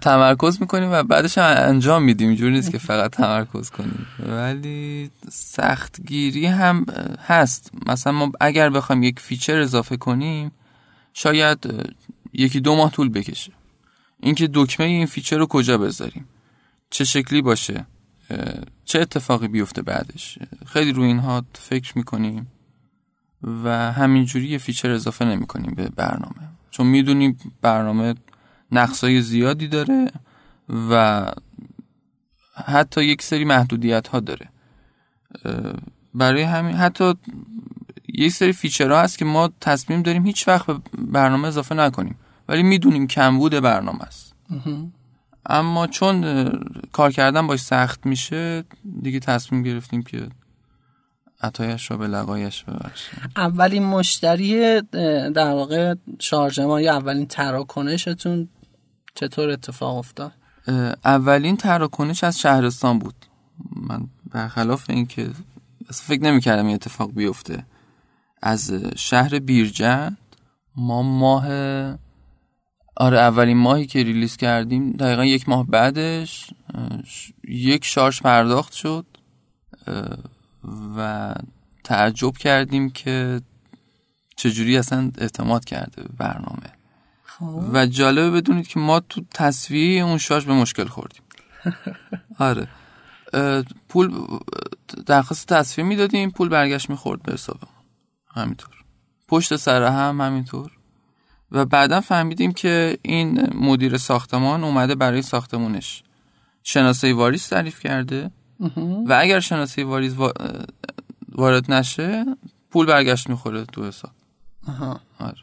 تمرکز 0.00 0.60
می‌کنیم 0.60 0.88
و 0.92 1.02
بعدش 1.02 1.38
هم 1.38 1.44
انجام 1.68 2.02
میدیم. 2.02 2.28
اینجوری 2.28 2.52
نیست 2.52 2.70
که 2.70 2.78
فقط 2.78 3.10
تمرکز 3.10 3.70
کنیم. 3.70 4.06
ولی 4.18 5.10
سختگیری 5.30 6.46
هم 6.46 6.86
هست. 7.26 7.70
مثلا 7.86 8.12
ما 8.12 8.32
اگر 8.40 8.70
بخوایم 8.70 9.02
یک 9.02 9.20
feature 9.20 9.60
اضافه 9.60 9.96
کنیم 9.96 10.52
شاید 11.12 11.66
یکی 12.32 12.60
دو 12.60 12.76
ماه 12.76 12.90
طول 12.90 13.08
بکشه. 13.08 13.52
اینکه 14.20 14.50
دکمه 14.54 14.86
این 14.86 15.06
feature 15.06 15.38
رو 15.38 15.46
کجا 15.46 15.78
بذاریم؟ 15.78 16.28
چه 16.90 17.04
شکلی 17.04 17.42
باشه؟ 17.42 17.86
چه 18.84 19.00
اتفاقی 19.00 19.48
بیفته 19.48 19.82
بعدش؟ 19.82 20.38
خیلی 20.66 20.92
روی 20.92 21.06
اینها 21.06 21.44
فکر 21.52 21.98
می‌کنیم 21.98 22.46
و 23.64 23.92
همینجوری 23.92 24.48
یه 24.48 24.58
feature 24.58 24.90
اضافه 24.90 25.24
نمی 25.24 25.46
کنیم 25.46 25.74
به 25.74 25.88
برنامه. 25.88 26.48
چون 26.70 26.86
می‌دونیم 26.86 27.38
برنامه 27.62 28.14
نقصای 28.72 29.20
زیادی 29.20 29.68
داره 29.68 30.10
و 30.90 31.24
حتی 32.66 33.04
یک 33.04 33.22
سری 33.22 33.44
محدودیت 33.44 34.08
ها 34.08 34.20
داره 34.20 34.48
برای 36.14 36.42
همین 36.42 36.74
حتی 36.74 37.14
یک 38.08 38.32
سری 38.32 38.52
feature 38.52 38.94
ها 38.94 39.00
هست 39.00 39.18
که 39.18 39.24
ما 39.24 39.50
تصمیم 39.60 40.02
داریم 40.02 40.26
هیچ 40.26 40.48
وقت 40.48 40.66
به 40.66 40.80
برنامه 40.98 41.48
اضافه 41.48 41.74
نکنیم 41.74 42.16
ولی 42.48 42.62
می‌دونیم 42.62 43.06
کمبود 43.06 43.52
برنامه 43.52 44.02
است. 44.02 44.34
اما 45.46 45.86
چون 45.86 46.48
کار 46.92 47.12
کردن 47.12 47.46
باش 47.46 47.60
سخت 47.60 48.06
میشه 48.06 48.64
دیگه 49.02 49.20
تصمیم 49.20 49.62
گرفتیم 49.62 50.02
که 50.02 50.28
عطایش 51.44 51.90
رو 51.90 51.96
به 51.96 52.06
لقایش 52.06 52.64
ببخشیم 52.64 53.18
اولین 53.36 53.84
مشتری 53.84 54.80
در 55.30 55.50
واقع 55.50 55.94
شارژما 56.18 56.80
یا 56.80 56.96
اولین 56.96 57.26
تراکنشتون 57.26 58.48
چطور 59.14 59.50
اتفاق 59.50 59.96
افتاد؟ 59.96 60.32
اولین 61.04 61.56
تراکنش 61.56 62.24
از 62.24 62.38
شهرستان 62.38 62.98
بود. 62.98 63.14
من 63.76 64.06
برخلاف 64.30 64.90
اینکه 64.90 65.30
فکر 65.92 66.22
نمی‌کردم 66.22 66.66
این 66.66 66.74
اتفاق 66.74 67.12
بیفته. 67.12 67.64
از 68.42 68.72
شهر 68.96 69.38
بیرجند 69.38 70.18
ما 70.76 71.02
ماه 71.02 71.46
آره 72.96 73.18
اولین 73.18 73.56
ماهی 73.56 73.86
که 73.86 74.02
ریلیز 74.02 74.36
کردیم 74.36 74.92
دقیقا 74.92 75.24
یک 75.24 75.48
ماه 75.48 75.66
بعدش 75.66 76.50
یک 77.48 77.84
شارژ 77.84 78.20
پرداخت 78.20 78.72
شد. 78.72 79.06
و 80.96 81.34
تعجب 81.84 82.36
کردیم 82.36 82.90
که 82.90 83.40
چجوری 84.36 84.76
اصلا 84.78 85.10
اعتماد 85.18 85.64
کرده 85.64 86.02
به 86.02 86.08
برنامه. 86.18 86.72
خب. 87.24 87.70
و 87.72 87.86
جالبه 87.86 88.30
بدونید 88.30 88.66
که 88.66 88.80
ما 88.80 89.00
تو 89.00 89.22
تصویه 89.34 90.02
اون 90.02 90.18
شارژ 90.18 90.44
به 90.44 90.52
مشکل 90.52 90.84
خوردیم. 90.84 91.22
آره. 92.38 92.68
پول 93.88 94.26
درخواست 95.06 95.48
تسویه 95.48 95.86
می‌دادیم 95.88 96.30
پول 96.30 96.48
برگشت 96.48 96.90
می‌خورد 96.90 97.22
به 97.22 97.32
حسابمون 97.32 97.74
همینطور. 98.34 98.74
پشت 99.28 99.56
سر 99.56 99.82
هم 99.82 100.20
همینطور. 100.20 100.70
و 101.52 101.64
بعدا 101.64 102.00
فهمیدیم 102.00 102.52
که 102.52 102.98
این 103.02 103.48
مدیر 103.54 103.96
ساختمان 103.96 104.64
اومده 104.64 104.94
برای 104.94 105.22
ساختمونش. 105.22 106.02
شناسه 106.62 107.14
واریز 107.14 107.48
تعریف 107.48 107.80
کرده. 107.80 108.30
و 109.06 109.18
اگر 109.20 109.40
شناسه 109.40 109.84
واریز 109.84 110.16
وارد 111.32 111.72
نشه 111.72 112.24
پول 112.70 112.86
برگشت 112.86 113.28
می‌خوره 113.28 113.64
تو 113.64 113.86
حساب. 113.86 114.10
آره. 115.18 115.38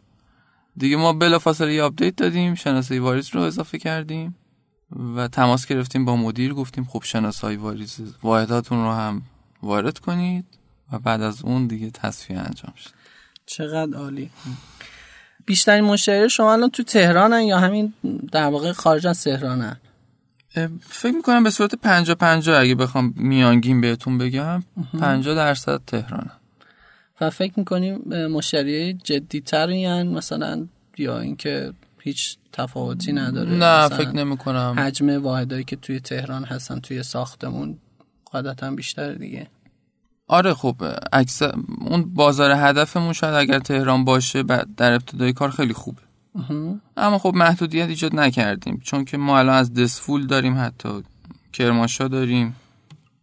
دیگه 0.77 0.95
ما 0.95 1.13
بلافاصله 1.13 1.73
یه 1.73 1.83
update 1.83 2.15
دادیم 2.15 2.55
شناسه 2.55 2.99
واریز 2.99 3.29
رو 3.35 3.41
اضافه 3.41 3.77
کردیم 3.77 4.35
و 5.15 5.27
تماس 5.27 5.65
گرفتیم 5.65 6.05
با 6.05 6.15
مدیر 6.15 6.53
گفتیم 6.53 6.83
خب 6.85 7.03
شناسه 7.03 7.57
واریز 7.57 7.99
واحداتون 8.23 8.83
رو 8.83 8.91
هم 8.91 9.21
وارد 9.63 9.99
کنید 9.99 10.45
و 10.91 10.99
بعد 10.99 11.21
از 11.21 11.43
اون 11.43 11.67
دیگه 11.67 11.89
تصفیه 11.89 12.37
انجام 12.37 12.73
شد. 12.77 12.89
چقدر 13.45 13.97
عالی. 13.97 14.29
بیشترین 15.45 15.83
مشتری 15.83 16.29
شما 16.29 16.53
الان 16.53 16.69
تو 16.69 16.83
تهرانن 16.83 17.41
یا 17.41 17.59
همین 17.59 17.93
در 18.31 18.45
واقع 18.45 18.71
خارج 18.71 19.07
از 19.07 19.23
تهرانن؟ 19.23 19.77
فکر 20.81 21.15
می‌کنم 21.15 21.43
به 21.43 21.49
صورت 21.49 21.75
پنجا 21.75 22.15
پنجا 22.15 22.59
اگه 22.59 22.75
بخوام 22.75 23.13
میانگین 23.17 23.81
بهتون 23.81 24.17
بگم 24.17 24.63
پنجا 24.99 25.33
درصد 25.33 25.81
تهرانه. 25.87 26.31
و 27.21 27.29
فکر 27.29 27.53
می‌کنیم 27.57 27.97
مشتری 28.27 28.93
جدی 28.93 29.41
تر 29.41 30.03
مثلا 30.03 30.67
یا 30.97 31.19
اینکه 31.19 31.73
هیچ 31.99 32.37
تفاوتی 32.53 33.13
نداره؟ 33.13 33.51
نه 33.51 33.87
فکر 33.87 34.11
نمی 34.11 34.37
کنم 34.37 34.75
حجم 34.77 35.23
واحدایی 35.23 35.63
که 35.63 35.75
توی 35.75 35.99
تهران 35.99 36.43
هستن 36.43 36.79
توی 36.79 37.03
ساختمون 37.03 37.77
قدرتا 38.33 38.71
بیشتر 38.71 39.13
دیگه. 39.13 39.47
آره 40.27 40.53
خب 40.53 40.75
اکثر 41.13 41.53
اون 41.79 42.13
بازار 42.13 42.51
هدفمون 42.51 43.13
شاید 43.13 43.33
اگر 43.33 43.59
تهران 43.59 44.05
باشه 44.05 44.43
در 44.77 44.93
ابتدای 44.93 45.33
کار 45.33 45.49
خیلی 45.49 45.73
خوبه. 45.73 46.01
اما 46.97 47.17
خب 47.17 47.33
محدودیت 47.35 47.89
ایجاد 47.89 48.15
نکردیم 48.15 48.81
چون 48.83 49.05
که 49.05 49.17
ما 49.17 49.39
الان 49.39 49.55
از 49.55 49.73
دسفول 49.73 50.27
داریم 50.27 50.57
حتی 50.57 51.03
کرماشا 51.53 52.07
داریم. 52.07 52.55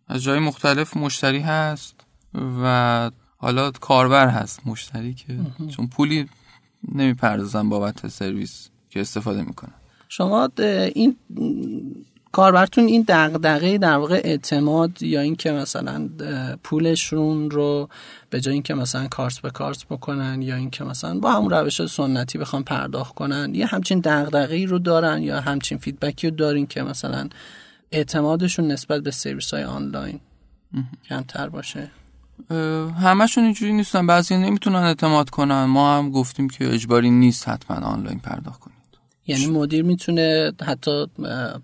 از 0.08 0.22
جای 0.22 0.38
مختلف 0.38 0.96
مشتری 0.96 1.40
هست 1.40 1.94
و 2.62 3.10
حالا 3.36 3.70
کاربر 3.70 4.28
هست 4.28 4.66
مشتری 4.66 5.14
که 5.14 5.38
چون 5.68 5.86
پولی 5.86 6.28
نمی‌پردازن 6.94 7.68
بابت 7.68 8.08
سرویس 8.08 8.68
که 8.90 9.00
استفاده 9.00 9.42
می‌کنن. 9.42 9.74
شما 10.08 10.48
این 10.94 11.16
کاربرتون 12.32 12.84
این 12.84 13.04
دغدغه 13.08 13.78
در 13.78 13.96
واقع 13.96 14.20
اعتماد 14.24 15.02
یا 15.02 15.20
اینکه 15.20 15.52
مثلا 15.52 16.08
پولشون 16.62 17.50
رو 17.50 17.88
به 18.30 18.40
جای 18.40 18.54
اینکه 18.54 18.74
مثلا 18.74 19.08
کارت 19.08 19.38
به 19.38 19.50
کارت 19.50 19.86
بکنن 19.86 20.42
یا 20.42 20.56
اینکه 20.56 20.84
مثلا 20.84 21.18
با 21.18 21.32
همون 21.32 21.50
روش 21.50 21.86
سنتی 21.86 22.38
بخوام 22.38 22.62
پرداخت 22.64 23.14
کنن 23.14 23.54
یه 23.54 23.66
همچین 23.66 24.00
دغدغه‌ای 24.00 24.66
رو 24.66 24.78
دارن 24.78 25.22
یا 25.22 25.40
همچین 25.40 25.78
feedback 25.78 26.24
ی 26.24 26.30
رو 26.30 26.36
دارین 26.36 26.66
که 26.66 26.82
مثلا 26.82 27.28
اعتمادشون 27.92 28.66
نسبت 28.72 29.02
به 29.02 29.10
سرویس 29.10 29.54
های 29.54 29.64
آنلاین 29.64 30.20
کمتر 31.08 31.48
باشه؟ 31.48 31.90
همشون 33.02 33.44
اینجوری 33.44 33.72
نیستن. 33.72 34.06
بعضی 34.06 34.36
نمی‌تونن 34.36 34.76
اعتماد 34.76 35.30
کنن. 35.30 35.64
ما 35.64 35.98
هم 35.98 36.10
گفتیم 36.10 36.48
که 36.48 36.74
اجباری 36.74 37.10
نیست 37.10 37.48
حتما 37.48 37.76
آنلاین 37.76 38.18
پرداخت 38.18 38.60
کنید 38.60 38.77
یعنی 39.28 39.46
مدیر 39.46 39.82
می‌تونه 39.84 40.52
حتی 40.66 41.06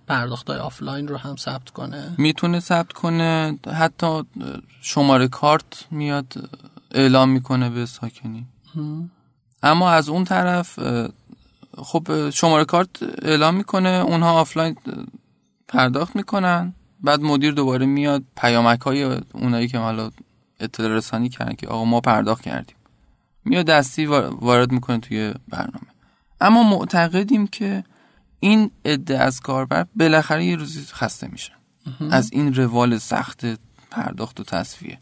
پرداخت 0.07 0.51
های 0.51 0.59
آفلاین 0.59 1.09
رو 1.09 1.17
هم 1.17 1.37
ثبت 1.37 1.71
کنه. 1.71 2.15
می‌تونه 2.19 2.61
ثبت 2.61 2.93
کنه. 2.93 3.59
حتی 3.75 4.23
شماره 4.81 5.29
کارت 5.29 5.87
میاد 5.91 6.51
اعلام 6.91 7.29
می‌کنه 7.29 7.71
به 7.71 7.87
ساکنین. 7.87 8.47
اما 9.63 9.91
از 9.91 10.09
اون 10.09 10.25
طرف 10.25 10.79
خب 11.77 12.31
شماره 12.31 12.65
کارت 12.65 13.03
اعلام 13.23 13.55
می‌کنه. 13.55 13.89
اونها 13.89 14.41
آفلاین 14.41 14.77
پرداخت 15.69 16.17
می‌کنن. 16.17 16.75
بعد 17.01 17.21
مدیر 17.21 17.53
دوباره 17.53 17.87
میاد. 17.87 18.23
پیامک 18.37 18.81
های 18.81 19.03
اونایی 19.33 19.69
که 19.69 19.79
حالا 19.79 20.11
اطلاع 20.61 20.89
رسانی 20.89 21.29
کردن 21.29 21.55
که 21.55 21.67
آقا 21.67 21.85
ما 21.85 22.01
پرداخت 22.01 22.43
کردیم. 22.43 22.77
میاد 23.45 23.67
دستی 23.67 24.07
وارد 24.07 24.73
می‌کنه 24.73 24.99
توی 24.99 25.35
برنامه. 25.49 25.94
اما 26.41 26.63
معتقدیم 26.63 27.47
که 27.47 27.85
این 28.41 28.71
عده 28.85 29.19
از 29.19 29.41
کاربر 29.41 29.87
بالاخره 29.97 30.45
یه 30.45 30.57
روزی 30.57 30.85
خسته 30.87 31.29
میشن. 31.29 31.55
از 32.11 32.33
این 32.33 32.55
روال 32.55 32.99
سخت 32.99 33.47
پرداخت 33.91 34.41
و 34.41 34.45
تصفیه. 34.45 34.99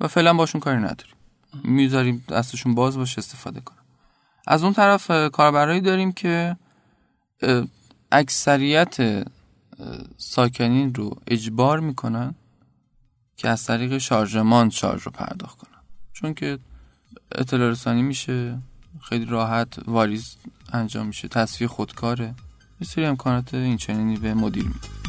و 0.00 0.08
فعلا 0.08 0.34
باشون 0.34 0.60
کاری 0.60 0.78
نداریم. 0.78 1.14
می‌ذاریم 1.64 2.24
دستشون 2.28 2.74
باز 2.74 2.96
باشه 2.96 3.18
استفاده 3.18 3.60
کنن. 3.60 3.78
از 4.46 4.64
اون 4.64 4.72
طرف 4.72 5.10
کاربرایی 5.32 5.80
داریم 5.80 6.12
که 6.12 6.56
اکثریت 8.12 9.26
ساکنین 10.16 10.94
رو 10.94 11.16
اجبار 11.26 11.80
می‌کنن 11.80 12.34
که 13.36 13.48
از 13.48 13.64
طریق 13.64 13.98
شارژمان 13.98 14.70
شارژ 14.70 15.02
رو 15.02 15.12
پرداخت 15.12 15.58
کنن. 15.58 15.80
چون 16.12 16.34
که 16.34 16.58
اطلاع 17.32 17.70
رسانی 17.70 18.02
میشه 18.02 18.58
خیلی 19.02 19.24
راحت 19.24 19.88
واریز 19.88 20.36
انجام 20.72 21.06
میشه. 21.06 21.28
تصفیه 21.28 21.68
خودکاره. 21.68 22.34
یه 22.80 22.86
سری 22.86 23.04
امکانات 23.04 23.54
این 23.54 23.76
چنینی 23.76 24.16
به 24.16 24.34
مدیر 24.34 24.64
میده. 24.64 24.99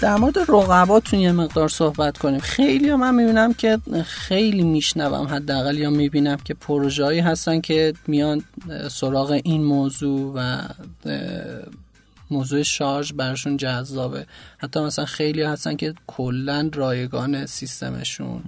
در 0.00 0.16
مورد 0.16 0.38
رقباتون 0.38 1.20
یه 1.20 1.32
مقدار 1.32 1.68
صحبت 1.68 2.18
کنیم. 2.18 2.40
خیلی 2.40 2.94
من 2.94 3.14
می‌بینم 3.14 3.54
که 3.54 3.78
خیلی 4.04 4.62
میشنوم 4.62 5.26
حداقل 5.26 5.78
یا 5.78 5.90
می‌بینم 5.90 6.36
که 6.36 6.54
پروژه‌ای 6.54 7.20
هستن 7.20 7.60
که 7.60 7.92
میان 8.06 8.42
سراغ 8.90 9.30
این 9.44 9.64
موضوع 9.64 10.32
و 10.34 10.60
موضوع 12.30 12.62
شارژ 12.62 13.12
برشون 13.12 13.56
جذابه. 13.56 14.26
حتی 14.58 14.80
مثلا 14.80 15.04
خیلی 15.04 15.42
هستن 15.42 15.76
که 15.76 15.94
کلا 16.06 16.70
رایگان 16.74 17.46
سیستمشون. 17.46 18.42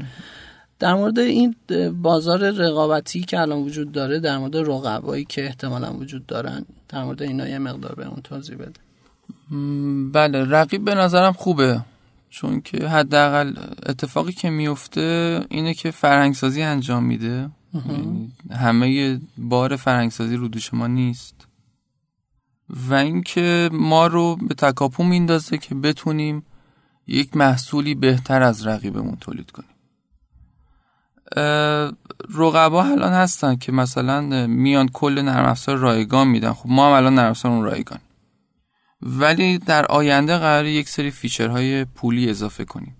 در 0.78 0.94
مورد 0.94 1.18
این 1.18 1.56
بازار 2.02 2.50
رقابتی 2.50 3.20
که 3.20 3.40
الان 3.40 3.58
وجود 3.58 3.92
داره 3.92 4.20
در 4.20 4.38
مورد 4.38 4.56
رقبایی 4.56 5.24
که 5.24 5.44
احتمالا 5.44 5.92
وجود 5.92 6.26
دارن 6.26 6.64
در 6.88 7.04
مورد 7.04 7.22
اینا 7.22 7.48
یه 7.48 7.58
مقدار 7.58 7.94
به 7.94 8.06
اون 8.06 8.20
توضیح 8.24 8.56
بده. 8.56 8.89
بله 10.12 10.44
رقیب 10.44 10.84
به 10.84 10.94
نظرم 10.94 11.32
خوبه. 11.32 11.84
چون 12.30 12.60
که 12.60 12.88
حداقل 12.88 13.54
اتفاقی 13.86 14.32
که 14.32 14.50
میفته 14.50 15.40
اینه 15.48 15.74
که 15.74 15.90
فرهنگسازی 15.90 16.62
انجام 16.62 17.04
میده. 17.04 17.50
یعنی 17.74 18.32
همه 18.50 19.20
بار 19.38 19.76
فرهنگسازی 19.76 20.36
رو 20.36 20.48
دوش 20.48 20.74
ما 20.74 20.86
نیست. 20.86 21.46
و 22.88 22.94
اینکه 22.94 23.70
ما 23.72 24.06
رو 24.06 24.36
به 24.36 24.54
تکاپو 24.54 25.02
میندازه 25.04 25.58
که 25.58 25.74
بتونیم 25.74 26.42
یک 27.06 27.36
محصولی 27.36 27.94
بهتر 27.94 28.42
از 28.42 28.66
رقیبمون 28.66 29.16
تولید 29.20 29.50
کنیم. 29.50 29.70
رقبا 32.34 32.84
الان 32.84 33.12
هستن 33.12 33.56
که 33.56 33.72
مثلا 33.72 34.46
میان 34.46 34.88
کل 34.88 35.22
نرم 35.22 35.48
افزار 35.48 35.76
رایگان 35.76 36.28
میدن. 36.28 36.52
خب 36.52 36.68
ما 36.68 36.86
هم 36.86 36.92
الان 36.92 37.14
نرم 37.14 37.30
افزار 37.30 37.62
رایگان 37.62 37.98
ولی 39.02 39.58
در 39.58 39.86
آینده 39.86 40.38
قراره 40.38 40.66
یک 40.66 40.88
سری 40.88 41.10
feature 41.10 41.68
های 41.68 41.84
پولی 41.84 42.30
اضافه 42.30 42.64
کنیم. 42.64 42.96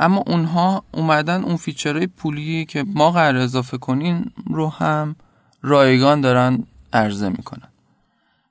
اما 0.00 0.24
اونها 0.26 0.84
اومدن 0.92 1.42
اون 1.42 1.56
feature 1.56 1.95
های 1.95 2.06
پولی 2.06 2.64
که 2.64 2.84
ما 2.86 3.10
قراره 3.10 3.36
اضافه 3.36 3.78
کنیم 3.78 4.32
رو 4.46 4.68
هم 4.68 5.16
رایگان 5.62 6.20
دارن 6.20 6.66
عرضه 6.92 7.28
می‌کنن. 7.28 7.68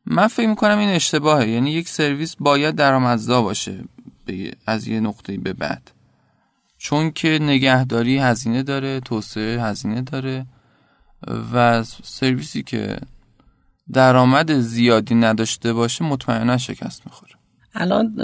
من 0.05 0.27
فکر 0.27 0.47
می‌کنم 0.47 0.77
این 0.77 0.89
اشتباهه. 0.89 1.47
یعنی 1.47 1.71
یک 1.71 1.89
سرویس 1.89 2.35
باید 2.39 2.75
درآمدزا 2.75 3.41
باشه 3.41 3.83
از 4.67 4.87
یه 4.87 4.99
نقطه 4.99 5.37
به 5.37 5.53
بعد. 5.53 5.91
چون 6.77 7.11
که 7.11 7.39
نگهداری 7.41 8.17
هزینه 8.17 8.63
داره 8.63 8.99
توسعه 8.99 9.63
هزینه 9.63 10.01
داره 10.01 10.45
و 11.53 11.83
سرویسی 12.03 12.63
که 12.63 12.97
درآمد 13.93 14.59
زیادی 14.59 15.15
نداشته 15.15 15.73
باشه 15.73 16.05
مطمئنا 16.05 16.57
شکست 16.57 17.01
می‌خوره. 17.05 17.31
الان 17.75 18.15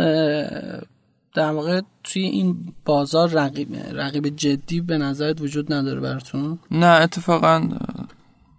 در 1.35 1.51
واقع 1.51 1.81
توی 2.03 2.21
این 2.21 2.73
بازار 2.85 3.29
رقیب 3.29 3.75
رقیب 3.93 4.35
جدی 4.35 4.81
به 4.81 4.97
نظرت 4.97 5.41
وجود 5.41 5.73
نداره 5.73 5.99
براتون؟ 5.99 6.59
نه 6.71 6.85
اتفاقا 6.85 7.69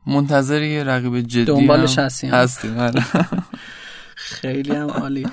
منتظر 0.06 0.62
یه 0.62 0.84
رقیب 0.84 1.20
جدی 1.20 1.44
دنبالش 1.44 1.98
هستیم. 1.98 2.30
هستیم 2.30 2.78
آره. 2.78 3.04
خیلی 4.16 4.72
هم 4.72 4.90
عالی. 4.90 5.26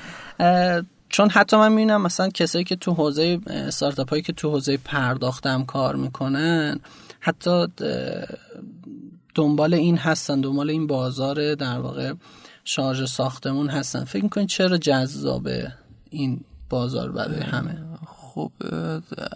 چون 1.09 1.29
حتی 1.29 1.57
من 1.57 1.69
می‌بینم 1.69 2.01
مثلا 2.01 2.29
کسایی 2.29 2.65
که 2.65 2.75
تو 2.75 2.93
حوزه 2.93 3.39
استارتاپ 3.47 4.09
هایی 4.09 4.21
که 4.21 4.33
تو 4.33 4.51
حوزه 4.51 4.77
پرداختم 4.77 5.65
کار 5.65 5.95
می‌کنن 5.95 6.79
حتی 7.19 7.67
دنبال 9.36 9.74
این 9.74 9.98
هستن 9.98 10.41
دنبال 10.41 10.69
این 10.69 10.88
بازار 10.88 11.56
در 11.56 11.80
واقع 11.80 12.13
شارژ 12.63 13.04
ساختمون 13.04 13.69
هستن. 13.69 14.04
فکر 14.04 14.24
می‌کنید 14.24 14.48
چرا 14.48 14.78
جذابه 14.78 15.74
این 16.10 16.41
بازار 16.69 17.12
برای 17.12 17.41
همه؟ 17.41 17.78
خب 18.06 18.52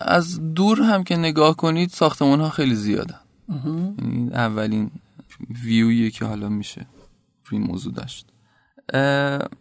از 0.02 0.54
دور 0.54 0.82
هم 0.82 1.04
که 1.04 1.18
نگاه 1.18 1.56
کنید 1.56 1.90
ساختمون 1.90 2.40
ها 2.40 2.50
خیلی 2.50 2.76
زیادن. 2.76 3.20
این 3.98 4.32
اولین 4.34 4.92
ویویی 5.64 6.12
که 6.12 6.26
حالا 6.26 6.50
میشه 6.50 6.86
روی 7.46 7.60
موضوع 7.60 7.94
داشت. 7.94 8.26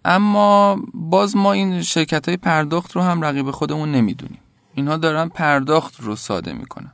اما 0.04 0.78
باز 0.94 1.36
ما 1.36 1.52
این 1.52 1.82
شرکت 1.82 2.28
های 2.28 2.36
پرداخت 2.36 2.92
رو 2.92 3.02
هم 3.02 3.22
رقیب 3.22 3.50
خودمون 3.50 3.92
نمی‌دونیم. 3.92 4.40
اینها 4.74 4.96
دارن 4.96 5.28
پرداخت 5.28 6.00
رو 6.00 6.16
ساده 6.16 6.52
می‌کنن. 6.52 6.92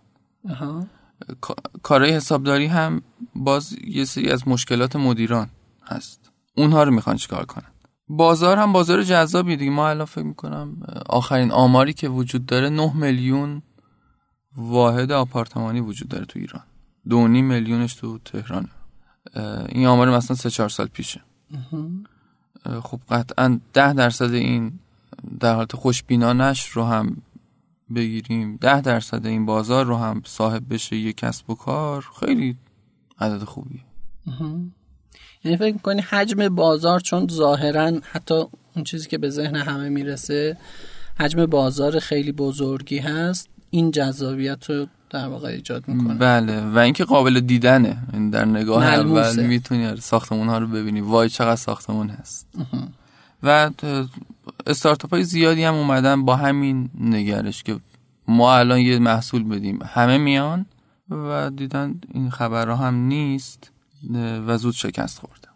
کارهای 1.83 2.13
حسابداری 2.13 2.67
هم 2.67 3.03
باز 3.37 3.77
یه 3.87 4.05
سری 4.05 4.31
از 4.31 4.49
مشکلات 4.49 4.97
مدیران 4.97 5.49
هست. 5.87 6.31
اونها 6.57 6.83
رو 6.83 6.91
می‌خوان 6.91 7.17
چیکار 7.17 7.45
کنن؟ 7.45 7.71
بازار 8.09 8.59
هم 8.59 8.73
بازار 8.73 9.03
جذابی 9.03 9.57
دیگه. 9.57 9.71
ما 9.71 9.89
الان 9.89 10.05
فکر 10.05 10.25
می‌کنم 10.25 10.83
آخرین 11.09 11.53
آماری 11.53 11.93
که 11.93 12.09
وجود 12.09 12.47
داره 12.47 12.69
9 12.69 12.97
میلیون 12.97 13.63
واحد 14.57 15.13
آپارتمانی 15.13 15.81
وجود 15.81 16.09
داره 16.09 16.25
تو 16.25 16.39
ایران. 16.39 16.63
دو 17.09 17.29
میلیونش 17.29 17.95
تو 17.95 18.19
تهرانه. 18.19 18.69
این 19.69 19.87
آمار 19.87 20.17
مثلا 20.17 20.37
سه 20.37 20.51
چهار 20.51 20.69
سال 20.69 20.87
پیشه. 20.87 21.21
خب 22.83 23.01
قطعا 23.11 23.61
ده 23.73 23.93
درصد 23.93 24.33
این 24.33 24.79
در 25.41 25.55
حالت 25.55 25.77
خوشبینانش 25.77 26.69
رو 26.69 26.85
هم 26.85 27.17
بگیریم. 27.95 28.57
ده 28.57 28.81
درصد 28.81 29.27
این 29.27 29.47
بازار 29.47 29.87
رو 29.87 29.97
هم 29.97 30.23
صاحب 30.25 30.75
بشه 30.75 30.97
یه 30.97 31.13
کسب 31.13 31.51
و 31.51 31.55
کار. 31.55 32.09
خیلی 32.21 32.57
عدد 33.25 33.45
خوبیه. 33.45 33.81
یعنی 35.45 35.57
فکر 35.57 35.73
می‌کنی 35.73 36.01
حجم 36.01 36.49
بازار 36.49 37.01
چون 37.01 37.29
ظاهرا 37.31 37.93
حتی 38.13 38.45
اون 38.75 38.85
چیزی 38.85 39.09
که 39.09 39.19
به 39.19 39.31
ذهن 39.31 39.57
همه 39.57 39.89
می‌رسه 39.89 40.57
حجم 41.21 41.47
بازار 41.47 41.99
خیلی 41.99 42.33
بزرگی 42.33 42.99
هست 42.99 43.49
این 43.71 43.91
جذابیت 43.91 44.71
رو 44.71 44.87
در 45.11 45.29
واقع 45.29 45.49
ایجاد 45.49 45.89
می‌کنه. 45.89 46.15
بله 46.15 46.61
و 46.61 46.79
اینکه 46.79 47.05
قابل 47.05 47.41
دیدنه. 47.41 47.97
این 48.13 48.31
در 48.31 48.45
نگاه 48.45 48.87
اول 48.87 49.47
می‌تونی 49.47 49.97
ساختمون 49.97 50.49
ها 50.49 50.59
رو 50.59 50.67
ببینی. 50.67 51.01
وای 51.01 51.29
چقدر 51.29 51.57
ساختمون 51.57 52.09
هست. 52.09 52.47
و 53.43 53.71
استارتاپ 54.67 55.11
های 55.11 55.25
زیادی 55.25 55.65
هم 55.65 55.75
اومدن 55.75 56.25
با 56.25 56.37
همین 56.37 56.91
نگرش 57.01 57.63
که 57.63 57.77
ما 58.29 58.55
الان 58.55 58.81
یه 58.81 58.99
محصول 58.99 59.45
بدیم. 59.45 59.79
همه 59.87 60.19
میان؟ 60.19 60.67
و 61.15 61.51
دیدن 61.51 62.01
این 62.15 62.31
خبرها 62.31 62.77
هم 62.77 62.95
نیست 62.95 63.71
و 64.47 64.59
زود 64.59 64.75
شکست 64.75 65.19
خوردن 65.19 65.51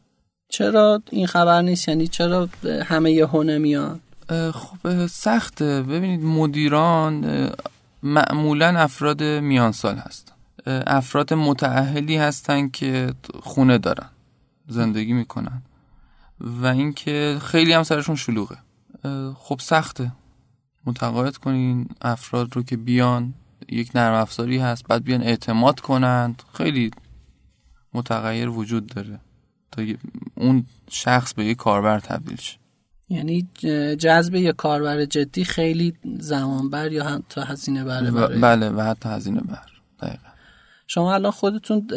چرا 0.49 1.03
این 1.11 1.27
خبر 1.27 1.63
نیست؟ 1.63 1.89
یعنی 1.89 2.09
چرا 2.09 2.49
همه 2.85 3.13
یه 3.13 3.27
هونه 3.27 3.59
میان؟ 3.59 4.01
خب 4.55 5.07
سخته. 5.07 5.83
ببینید 5.83 6.25
مدیران 6.25 7.49
معمولا 8.03 8.79
افراد 8.79 9.23
میانسال 9.23 9.97
هستن. 9.97 10.33
افراد 10.67 11.35
متعهلی 11.35 12.17
هستن 12.17 12.69
که 12.69 13.15
خونه 13.43 13.79
دارن 13.79 14.09
زندگی 14.69 15.13
می‌کنن. 15.13 15.63
و 16.41 16.67
اینکه 16.67 17.39
خیلی 17.43 17.73
هم 17.73 17.83
سرشون 17.83 18.17
شلوغه. 18.17 18.59
خب 19.35 19.61
سخته. 19.61 20.13
متقاعد 20.87 21.37
کنین 21.37 21.89
افراد 22.03 22.57
رو 22.57 22.63
که 22.63 22.77
بیان. 22.77 23.35
یک 23.69 23.91
نرم 23.95 24.15
افزاری 24.15 24.59
هست 24.59 24.87
بعد 24.89 25.05
بیان 25.05 25.23
اعتماد 25.23 25.81
کنند. 25.81 26.43
خیلی 26.55 26.91
متغیر 27.95 28.49
وجود 28.49 28.87
داره 28.87 29.21
تا 29.73 29.83
اون 30.35 30.67
شخص 30.91 31.35
به 31.35 31.45
یک 31.45 31.57
کاربر 31.57 32.01
تبدیل 32.01 32.37
شه. 32.37 32.59
یعنی 33.09 33.49
جذب 33.99 34.35
یه 34.35 34.53
کاربر 34.53 35.05
جدی 35.05 35.45
خیلی 35.45 35.95
زمان 36.19 36.71
بر 36.71 36.93
یا 36.93 37.05
حتی 37.05 37.41
هزینه 37.41 37.85
بره 37.85 38.11
و 38.11 38.41
بله 38.41 38.71
و 38.71 38.81
حتی 38.81 39.09
هزینه 39.09 39.41
بر. 39.41 39.67
دقیقا. 40.01 40.29
شما 40.87 41.15
الان 41.15 41.33
خودتون 41.33 41.89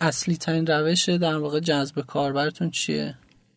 اصلی 0.00 0.36
ترین 0.36 0.66
روش 0.66 1.08
در 1.08 1.38
واقع 1.38 1.60
جذب 1.60 2.00
کاربرتون 2.00 2.70
چیه؟ 2.70 3.14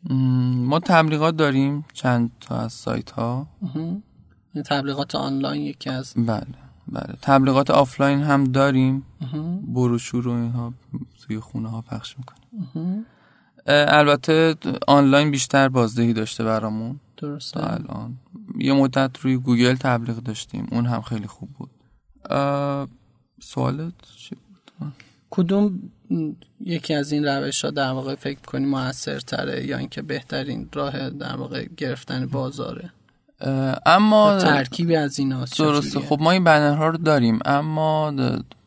ما 0.09 0.79
تبلیغات 0.79 1.35
داریم 1.35 1.85
چند 1.93 2.31
تا 2.41 2.57
از 2.57 2.73
سایت 2.73 3.11
ها 3.11 3.47
تبلیغات 4.65 5.15
آنلاین 5.15 5.61
یکی 5.61 5.89
از 5.89 6.13
بله. 6.17 6.68
بله. 6.91 7.15
تبلیغات 7.21 7.69
آفلاین 7.69 8.19
هم 8.19 8.43
داریم. 8.43 9.05
بروشور 9.67 10.27
و 10.27 10.31
اینها 10.31 10.73
توی 11.21 11.39
خونه 11.39 11.69
ها 11.69 11.81
پخش 11.81 12.15
می‌کنیم. 12.17 13.05
البته 13.67 14.55
آنلاین 14.87 15.31
بیشتر 15.31 15.69
بازدهی 15.69 16.13
داشته 16.13 16.43
برامون. 16.43 16.99
درسته. 17.17 17.73
الان. 17.73 18.17
یه 18.57 18.73
مدت 18.73 19.19
روی 19.21 19.37
گوگل 19.37 19.75
تبلیغ 19.75 20.17
داشتیم. 20.17 20.67
اون 20.71 20.85
هم 20.85 21.01
خیلی 21.01 21.27
خوب 21.27 21.49
بود. 21.49 21.69
سوالت 23.41 23.93
چی 24.17 24.35
بود؟ 24.35 24.93
کدوم 25.29 25.79
یکی 26.59 26.93
از 26.93 27.11
این 27.11 27.25
روش 27.25 27.65
ها 27.65 27.71
در 27.71 27.91
واقع 27.91 28.15
فکر 28.15 28.39
کنی 28.39 28.65
موثرتره 28.65 29.65
یا 29.65 29.77
اینکه 29.77 30.01
بهترین 30.01 30.69
راه 30.73 31.09
در 31.09 31.35
واقع 31.35 31.65
گرفتن 31.77 32.25
بازاره؟ 32.25 32.91
اما 33.85 34.37
ترکیبی 34.37 34.95
از 34.95 35.19
این 35.19 35.45
درسته. 35.57 35.99
خب 35.99 36.17
ما 36.21 36.31
این 36.31 36.43
بنرها 36.43 36.87
رو 36.87 36.97
داریم 36.97 37.39
اما 37.45 38.13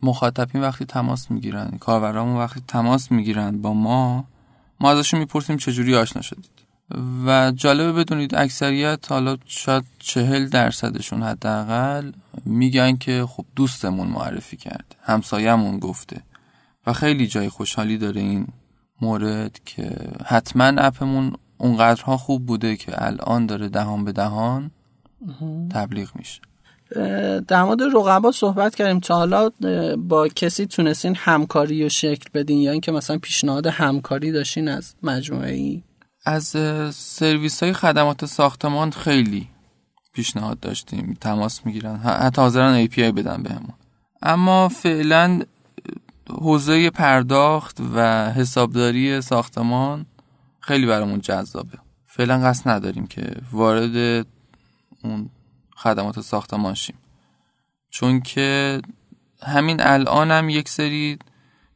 مخاطبین 0.03 0.63
وقتی 0.63 0.85
تماس 0.85 1.31
می‌گیرن 1.31 1.79
کاربرامون 1.81 2.37
وقتی 2.37 2.63
تماس 2.69 3.13
می‌گیرن 3.13 3.63
با 3.63 3.75
ما 3.75 4.25
ما 4.81 4.91
ازشون 4.91 5.21
می‌پرسیم 5.21 5.57
چجوری 5.57 5.97
آشنا 5.97 6.23
شدید. 6.23 6.51
و 7.27 7.53
جالبه 7.57 7.93
بدونید 7.93 8.35
اکثریت 8.35 9.13
حالا 9.13 9.37
شاید 9.47 9.85
چهل 9.99 10.49
درصدشون 10.49 11.23
حداقل 11.23 12.13
میگن 12.45 12.97
که 12.97 13.25
خب 13.29 13.45
دوستمون 13.57 14.07
معرفی 14.07 14.57
کرده 14.57 14.97
همسایمون 15.03 15.79
گفته. 15.79 16.21
و 16.87 16.93
خیلی 16.93 17.27
جای 17.27 17.49
خوشحالی 17.49 17.99
داره 17.99 18.21
این 18.21 18.47
مورد 19.01 19.61
که 19.65 19.97
حتما 20.25 20.65
اپمون 20.65 21.33
اونقدرها 21.63 22.17
خوب 22.17 22.47
بوده 22.47 22.77
که 22.77 22.93
الان 23.07 23.47
داره 23.47 23.69
دهان 23.69 24.05
به 24.05 24.13
دهان 24.13 24.71
تبلیغ 25.71 26.09
میشه. 26.15 26.41
در 27.49 27.63
مورد 27.63 27.83
رقبا 27.83 28.33
صحبت 28.33 28.75
کردیم. 28.75 29.01
تا 29.01 29.15
حالا 29.15 29.51
با 29.97 30.29
کسی 30.29 30.67
تونستین 30.67 31.15
همکاری 31.17 31.85
و 31.85 31.89
شکل 31.89 32.31
بدین 32.35 32.59
یا 32.59 32.73
اینکه 32.73 32.93
مثلا 32.93 33.19
پیشنهاد 33.19 33.67
همکاری 33.67 34.33
داشتین 34.33 34.69
از 34.69 34.95
مجموعه 35.03 35.53
ای 35.53 35.83
از 36.27 36.45
سرویس 36.95 37.63
های 37.63 37.73
خدمات 37.73 38.27
ساختمان 38.27 38.91
خیلی 38.91 39.49
پیشنهاد 40.13 40.61
داشتیم. 40.61 41.17
تماس 41.21 41.67
می‌گیرن. 41.67 41.97
حتی 41.97 42.43
حاضرن 42.43 42.87
API 42.87 42.99
بدن 42.99 43.43
بهمون. 43.43 43.75
اما 44.23 44.69
فعلا 44.69 45.41
حوزه 46.31 46.91
پرداخت 46.91 47.81
و 47.95 48.31
حسابداری 48.33 49.21
ساختمان 49.21 50.07
خیلی 50.63 50.87
برامون 50.87 51.21
جذابه. 51.21 51.79
فعلا 52.07 52.39
قصد 52.39 52.69
نداریم 52.69 53.07
که 53.07 53.37
وارد 53.53 54.27
اون 55.05 55.31
خدمات 55.77 56.21
ساختمان 56.21 56.75
شیم. 56.75 56.97
چون 57.91 58.21
که 58.21 58.81
همین 59.43 59.81
الان 59.81 60.31
هم 60.31 60.49
یک 60.49 60.69
سری 60.69 61.19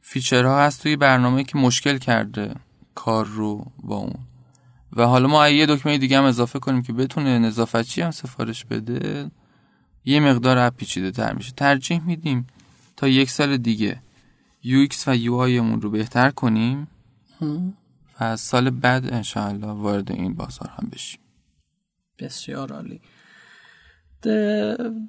فیچرها 0.01 0.59
هست 0.61 0.83
توی 0.83 0.95
برنامه 0.95 1.43
که 1.43 1.57
مشکل 1.57 1.97
کرده 1.97 2.55
کار 2.95 3.25
رو 3.25 3.65
با 3.83 3.95
اون. 3.95 4.15
و 4.93 5.05
حالا 5.05 5.27
ما 5.27 5.49
یه 5.49 5.65
دکمه 5.65 5.97
دیگه 5.97 6.17
هم 6.17 6.23
اضافه 6.23 6.59
کنیم 6.59 6.81
که 6.81 6.93
بتونه 6.93 7.39
نظافتچی 7.39 8.01
هم 8.01 8.11
سفارش 8.11 8.65
بده 8.65 9.31
یه 10.05 10.19
مقدار 10.19 10.57
اپ 10.57 10.75
پیچیده 10.75 11.11
تر 11.11 11.33
میشه. 11.33 11.51
ترجیح 11.51 12.01
میدیم 12.01 12.47
تا 12.95 13.07
یک 13.07 13.29
سال 13.29 13.57
دیگه 13.57 14.01
UX 14.63 15.07
و 15.07 15.17
UI 15.17 15.81
رو 15.81 15.89
بهتر 15.89 16.31
کنیم. 16.31 16.87
و 18.19 18.23
از 18.23 18.41
سال 18.41 18.69
بعد 18.69 19.13
انشاءالله 19.13 19.67
وارد 19.67 20.11
این 20.11 20.33
بازار 20.33 20.69
هم 20.69 20.89
بشیم. 20.89 21.19
بسیار 22.19 22.73
عالی. 22.73 23.01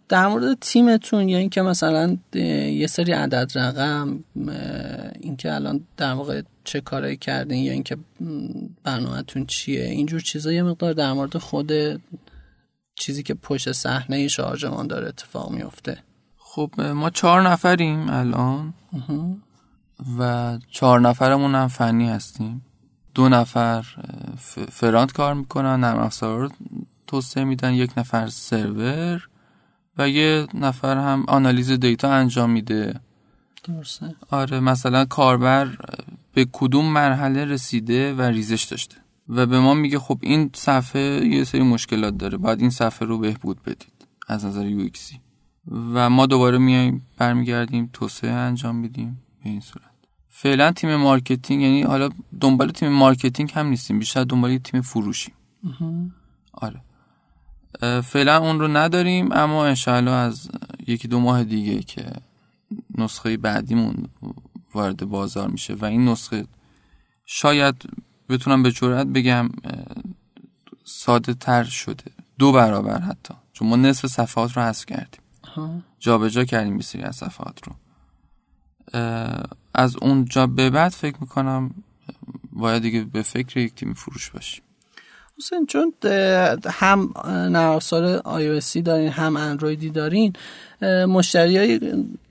در 0.09 0.29
مورد 0.29 0.59
تیمتون 0.61 1.29
یا 1.29 1.39
اینکه 1.39 1.63
مثلا 1.63 2.17
یه 2.35 2.87
سری 2.87 3.13
عدد 3.13 3.59
رقم 3.59 4.25
اینکه 5.21 5.55
الان 5.55 5.87
در 5.97 6.13
واقع 6.13 6.43
چه 6.65 6.81
کارایی 6.81 7.17
کردین 7.17 7.65
یا 7.65 7.73
اینکه 7.73 7.97
برنامهتون 8.85 9.47
چیه؟ 9.47 9.85
اینجور 9.85 10.21
چیزا 10.21 10.53
یه 10.53 10.63
مقدار 10.63 10.93
در 10.93 11.13
مورد 11.13 11.39
خود 11.39 11.73
چیزی 12.95 13.23
که 13.23 13.35
پشت 13.35 13.73
صحنه 13.73 14.29
شارژمان 14.29 14.87
داره 14.87 15.09
اتفاق 15.09 15.51
میفته 15.51 15.99
خب 16.37 16.81
ما 16.81 17.11
چهار 17.11 17.43
نفریم 17.43 18.11
الان 18.11 18.75
و 20.19 20.59
چهار 20.71 21.01
نفرمون 21.01 21.55
هم 21.55 21.69
فنی 21.69 22.09
هستیم. 22.09 22.65
دو 23.15 23.29
نفر 23.29 23.87
فرانت 24.73 25.13
کار 25.13 25.35
می‌کنن 25.35 25.81
نرم 25.81 25.99
افزار 25.99 26.41
رو 26.41 26.49
توسعه 27.07 27.45
میدن 27.45 27.75
یک 27.75 27.99
نفر 27.99 28.27
سرور 28.27 29.29
و 29.99 30.09
یه 30.09 30.47
نفر 30.55 30.97
هم 30.97 31.25
آنالیز 31.29 31.71
دیتا 31.71 32.13
انجام 32.13 32.51
میده. 32.51 33.01
درسته. 33.65 34.15
آره 34.31 34.61
مثلا 34.61 35.05
کاربر 35.05 35.77
به 36.35 36.47
کدوم 36.53 36.93
مرحله 36.93 37.45
رسیده 37.45 38.15
و 38.15 38.23
ریزش 38.23 38.65
داشته. 38.65 38.97
و 39.29 39.47
به 39.47 39.61
ما 39.61 39.75
میگه 39.75 39.99
خب 39.99 40.19
این 40.23 40.51
صفحه 40.55 41.27
یه 41.27 41.45
سری 41.45 41.63
مشکلات 41.63 42.19
داره 42.19 42.39
باید 42.39 42.61
این 42.61 42.71
صفحه 42.71 43.09
رو 43.09 43.19
بهبود 43.19 43.63
بدید 43.63 44.07
از 44.29 44.45
نظر 44.45 44.67
UI 44.67 44.89
و 45.95 46.11
ما 46.11 46.27
دوباره 46.27 46.59
میایم 46.59 47.07
برمیگردیم 47.17 47.91
توسعه 47.93 48.31
انجام 48.31 48.77
میدیم 48.77 49.23
به 49.45 49.51
این 49.51 49.61
صورت. 49.61 49.88
فعلا 50.43 50.73
تیم 50.73 50.97
marketing 50.97 51.63
یعنی 51.63 51.83
حالا 51.83 52.09
دنبال 52.41 52.71
تیم 52.71 52.89
marketing 52.89 53.53
هم 53.55 53.67
نیستیم 53.67 53.99
بیشتر 53.99 54.25
دنبال 54.25 54.59
تیم 54.59 54.81
فروشیم. 54.81 55.35
آره. 56.53 56.81
فعلا 58.01 58.39
اون 58.39 58.61
رو 58.61 58.69
نداریم 58.69 59.33
اما 59.33 59.67
انشاءالله 59.67 60.11
از 60.11 60.51
یکی 60.87 61.09
دو 61.09 61.21
ماه 61.21 61.45
دیگه 61.45 61.83
که 61.83 62.13
نسخه 62.99 63.37
بعدیمون 63.37 64.09
وارد 64.75 65.05
بازار 65.05 65.49
میشه. 65.49 65.75
و 65.75 65.85
این 65.85 66.09
نسخه 66.09 66.47
شاید 67.27 67.75
بتونم 68.29 68.63
به 68.63 68.73
جرات 68.73 69.07
بگم 69.07 69.49
ساده 70.85 71.35
تر 71.35 71.65
شده. 71.65 72.11
دو 72.39 72.53
برابر 72.53 73.01
حتی. 73.01 73.35
چون 73.53 73.69
ما 73.69 73.77
نصف 73.77 74.07
صفحات 74.07 74.57
رو 74.57 74.63
حذف 74.63 74.87
کردیم. 74.87 75.21
جابجا 75.99 76.29
جا 76.29 76.45
کردیم 76.45 76.79
بسیاری 76.79 77.07
از 77.07 77.17
صفحات 77.17 77.61
رو. 77.67 77.75
از 79.79 79.97
اونجا 80.03 80.47
به 80.47 80.71
بعد 80.71 80.93
فکر 80.93 81.17
می‌کنم 81.21 81.71
باید 82.53 82.83
دیگه 82.83 83.05
به 83.13 83.23
فکر 83.23 83.59
یک 83.59 83.75
تیم 83.75 83.95
فروش 83.95 84.31
باشیم. 84.31 84.63
حسین 85.39 85.67
چون 85.67 85.93
هم 86.67 87.13
نرم 87.27 87.71
افزار 87.71 88.17
دارین 88.85 89.09
هم 89.09 89.37
اندرویدی 89.37 89.91
دارین 89.91 90.33
مشتری 91.09 91.57
های 91.57 91.81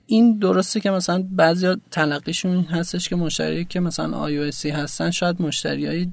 این 0.06 0.38
درسته 0.38 0.80
که 0.80 0.90
مثلا 0.90 1.24
بعضی 1.30 1.76
تلقیشون 1.90 2.64
هستش 2.64 3.08
که 3.08 3.16
مشتری 3.16 3.64
که 3.64 3.80
مثلا 3.80 4.28
iOS 4.28 4.66
هستن 4.66 5.10
شاید 5.10 5.42
مشتری 5.42 5.86
های 5.86 6.08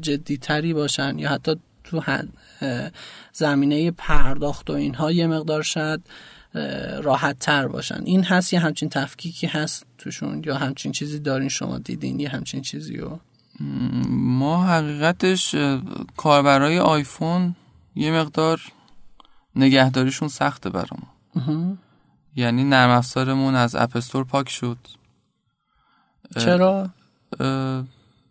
جدی 0.00 0.36
تری 0.36 0.74
باشن 0.74 1.18
یا 1.18 1.28
حتی 1.28 1.56
تو 1.84 2.02
زمینه 3.32 3.90
پرداخت 3.90 4.70
و 4.70 4.72
اینها 4.72 5.12
یه 5.12 5.26
مقدار 5.26 5.62
شاید 5.62 6.00
راحت 7.02 7.38
تر 7.38 7.68
باشن. 7.68 8.02
این 8.04 8.24
هست 8.24 8.52
یه 8.52 8.60
همچین 8.60 8.88
تفکیکی 8.88 9.46
هست 9.46 9.86
توشون 9.98 10.42
یا 10.46 10.56
همچین 10.56 10.92
چیزی 10.92 11.18
دارین 11.18 11.48
شما 11.48 11.78
دیدین؟ 11.78 12.20
یه 12.20 12.28
همچین 12.28 12.62
چیزی 12.62 12.96
رو؟ 12.96 13.20
ما 14.10 14.64
حقیقتش 14.64 15.54
کاربرای 16.16 16.78
آیفون 16.78 17.56
یه 17.94 18.12
مقدار 18.12 18.60
نگهداریشون 19.56 20.28
سخته 20.28 20.70
برامون. 20.70 21.78
یعنی 22.36 22.64
نرم 22.64 22.90
افزارمون 22.90 23.54
از 23.54 23.74
اپستور 23.74 24.24
پاک 24.24 24.48
شد. 24.48 24.78
چرا؟ 26.38 26.90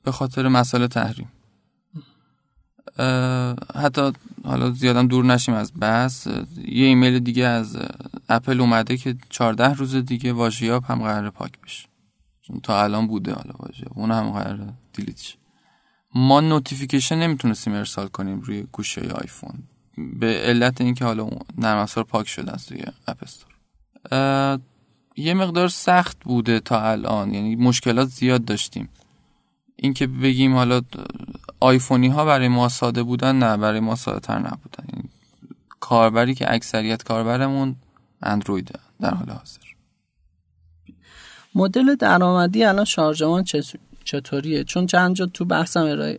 به 0.04 0.12
خاطر 0.12 0.48
مسئله 0.48 0.88
تحریم. 0.88 1.32
حتی 3.76 4.12
حالا 4.44 4.72
زیادم 4.72 5.08
دور 5.08 5.26
نشیم 5.26 5.56
از 5.56 5.74
بس 5.74 6.28
یه 6.58 6.86
ایمیل 6.86 7.20
دیگه 7.20 7.46
از 7.46 7.78
اپل 8.30 8.62
اومده 8.62 8.98
که 8.98 9.16
14 9.30 9.74
روز 9.74 9.96
دیگه 9.96 10.34
واژیاب 10.34 10.84
هم 10.84 11.00
قرار 11.02 11.30
پاک 11.30 11.52
بشه. 11.64 11.88
چون 12.42 12.60
تا 12.60 12.84
الان 12.84 13.08
بوده 13.08 13.34
حالا 13.34 13.54
واژیاب 13.60 13.92
اون 14.00 14.12
هم 14.12 14.32
قرار 14.32 14.74
دیلیت 14.94 15.34
ما 16.16 16.42
نوتیفیکیشن 16.42 17.16
نمی‌تونستیم 17.16 17.74
ارسال 17.74 18.08
کنیم 18.08 18.40
روی 18.40 18.68
گوشه 18.72 19.02
آیفون. 19.02 19.64
به 20.20 20.42
علت 20.46 20.82
اینکه 20.82 21.06
حالا 21.06 21.30
نرم 21.58 21.78
افزار 21.78 22.04
پاک 22.04 22.28
شده 22.28 22.52
است 22.52 22.70
توی 22.70 22.82
اپ 23.08 23.18
استور. 23.24 23.50
یه 25.16 25.34
مقدار 25.34 25.68
سخت 25.68 26.18
بوده 26.24 26.60
تا 26.60 26.82
الان. 26.82 27.34
یعنی 27.34 27.56
مشکلات 27.56 28.08
زیاد 28.08 28.46
داشتیم. 28.46 28.90
اینکه 29.82 30.08
بگیم 30.08 30.56
حالا 30.56 30.82
آیفونی 31.60 32.08
ها 32.08 32.26
برای 32.26 32.48
ما 32.48 32.70
ساده 32.70 33.04
بودن 33.04 33.36
نه 33.36 33.58
برای 33.58 33.80
ما 33.80 33.96
ساده 33.96 34.20
تر 34.20 34.40
نبودن. 34.40 34.84
یعنی 34.94 35.10
کاربری 35.80 36.36
که 36.36 36.54
اکثریت 36.54 37.04
کاربرمون 37.04 37.76
اندروید 38.22 38.80
در 39.02 39.14
حال 39.14 39.30
حاضر. 39.30 39.60
مدل 41.56 41.96
درآمدی 41.96 42.64
الان 42.64 42.86
شارژمان 42.86 43.44
چطوریه؟ 44.04 44.64
چون 44.64 44.86
چند 44.86 45.16
جا 45.16 45.26
تو 45.26 45.46
بحثم 45.46 46.14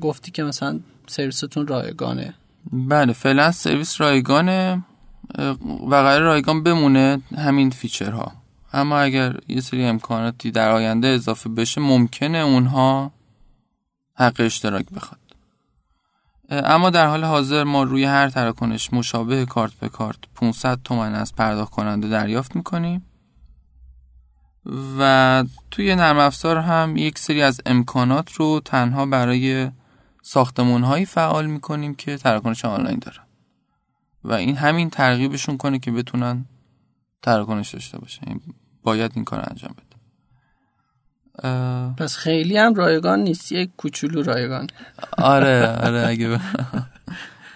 گفتی 0.00 0.30
که 0.30 0.42
مثلا 0.42 0.80
سرویستون 1.06 1.66
رایگانه. 1.66 2.34
بله 2.72 3.12
فعلا 3.12 3.52
سرویس 3.52 4.00
رایگانه 4.00 4.84
و 5.88 5.94
قرار 5.94 6.20
رایگان 6.20 6.62
بمونه 6.62 7.22
همین 7.36 7.70
فیچرها. 7.70 8.32
اما 8.72 8.98
اگر 8.98 9.36
یه 9.48 9.60
سری 9.60 9.84
امکاناتی 9.84 10.50
در 10.50 10.70
آینده 10.70 11.08
اضافه 11.08 11.48
بشه 11.48 11.80
ممکنه 11.80 12.38
اونها 12.38 13.12
حق 14.14 14.34
اشتراک 14.38 14.86
بخواد. 14.90 15.20
اما 16.50 16.90
در 16.90 17.06
حال 17.06 17.24
حاضر 17.24 17.64
ما 17.64 17.82
روی 17.82 18.04
هر 18.04 18.28
تراکنش 18.28 18.92
مشابه 18.92 19.46
کارت 19.46 19.72
به 19.72 19.88
کارت 19.88 20.18
500 20.34 20.78
تومن 20.84 21.14
از 21.14 21.34
پرداخت 21.34 21.72
کننده 21.72 22.08
دریافت 22.08 22.56
می‌کنیم 22.56 23.06
و 24.98 25.44
توی 25.70 25.94
نرم 25.94 26.18
افزار 26.18 26.58
هم 26.58 26.96
یک 26.96 27.18
سری 27.18 27.42
از 27.42 27.60
امکانات 27.66 28.32
رو 28.32 28.60
تنها 28.64 29.06
برای 29.06 29.70
ساختمون 30.22 30.84
هایی 30.84 31.06
فعال 31.06 31.46
می‌کنیم 31.46 31.94
که 31.94 32.16
تراکنش 32.16 32.64
آنلاین 32.64 32.98
دارن. 32.98 33.24
و 34.24 34.32
این 34.32 34.56
همین 34.56 34.90
ترغیبشون 34.90 35.56
کنه 35.56 35.78
که 35.78 35.92
بتونن 35.92 36.44
تراکنش 37.22 37.70
داشته 37.70 37.98
باشن. 37.98 38.40
باید 38.82 39.12
این 39.14 39.24
کار 39.24 39.44
انجام 39.50 39.74
بده. 39.74 39.92
پس 41.96 42.16
خیلی 42.16 42.56
هم 42.56 42.74
رایگان 42.74 43.20
نیست. 43.20 43.52
یک 43.52 43.70
کوچولو 43.76 44.22
رایگان. 44.22 44.66
آره 45.18 45.66
آره 45.66 46.06
اگه 46.06 46.40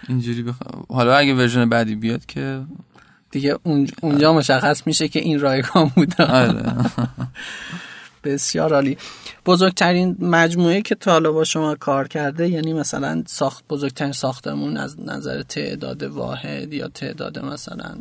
اینجوری 0.07 0.43
بخ... 0.43 0.55
حالا 0.89 1.15
اگه 1.15 1.33
ورژن 1.33 1.69
بعدی 1.69 1.95
بیاد 1.95 2.25
که 2.25 2.61
دیگه 3.31 3.59
اونجا 4.01 4.33
مشخص 4.33 4.87
میشه 4.87 5.07
که 5.07 5.19
این 5.19 5.39
رایگان 5.39 5.91
بوده. 5.95 6.23
آره. 6.23 6.73
بسیار 8.23 8.73
عالی. 8.73 8.97
بزرگترین 9.45 10.17
مجموعه 10.19 10.81
که 10.81 10.95
تا 10.95 11.19
با 11.19 11.43
شما 11.43 11.75
کار 11.75 12.07
کرده 12.07 12.49
یعنی 12.49 12.73
مثلا 12.73 13.23
ساخت 13.25 13.67
بزرگترین 13.69 14.11
ساختمون 14.11 14.77
از 14.77 14.99
نظر 14.99 15.41
تعداد 15.41 16.03
واحد 16.03 16.73
یا 16.73 16.87
تعداد 16.87 17.39
مثلا 17.39 17.95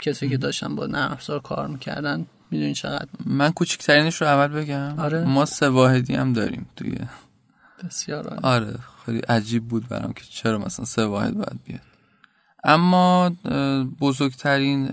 کسی 0.00 0.28
که 0.28 0.36
داشتن 0.36 0.74
با 0.76 0.86
نرم 0.86 1.18
کار 1.42 1.66
می‌کردن 1.66 2.26
می‌دونی 2.50 2.74
چقدر؟ 2.74 3.08
من 3.26 3.50
کوچکترینش 3.50 4.22
رو 4.22 4.26
اول 4.26 4.46
بگم. 4.46 5.00
آره. 5.00 5.24
ما 5.24 5.44
سه 5.44 5.68
واحدی 5.68 6.14
هم 6.14 6.32
داریم 6.32 6.66
توی. 6.76 6.96
بسیار 7.84 8.28
عالی. 8.28 8.40
آره 8.42 8.78
خیلی 9.06 9.18
عجیب 9.18 9.64
بود 9.64 9.88
برام 9.88 10.12
که 10.12 10.24
چرا 10.30 10.58
مثلا 10.58 10.84
سه 10.84 11.04
واحد 11.04 11.34
باید 11.34 11.60
بیاد. 11.64 11.80
اما 12.64 13.30
بزرگترین 14.00 14.90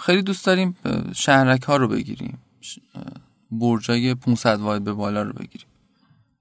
خیلی 0.00 0.22
دوست 0.22 0.46
داریم 0.46 0.76
شهرک 1.14 1.62
ها 1.62 1.76
رو 1.76 1.88
بگیریم. 1.88 2.38
برجای 3.50 4.14
500 4.14 4.60
واحد 4.60 4.84
به 4.84 4.92
بالا 4.92 5.22
رو 5.22 5.32
بگیریم. 5.32 5.66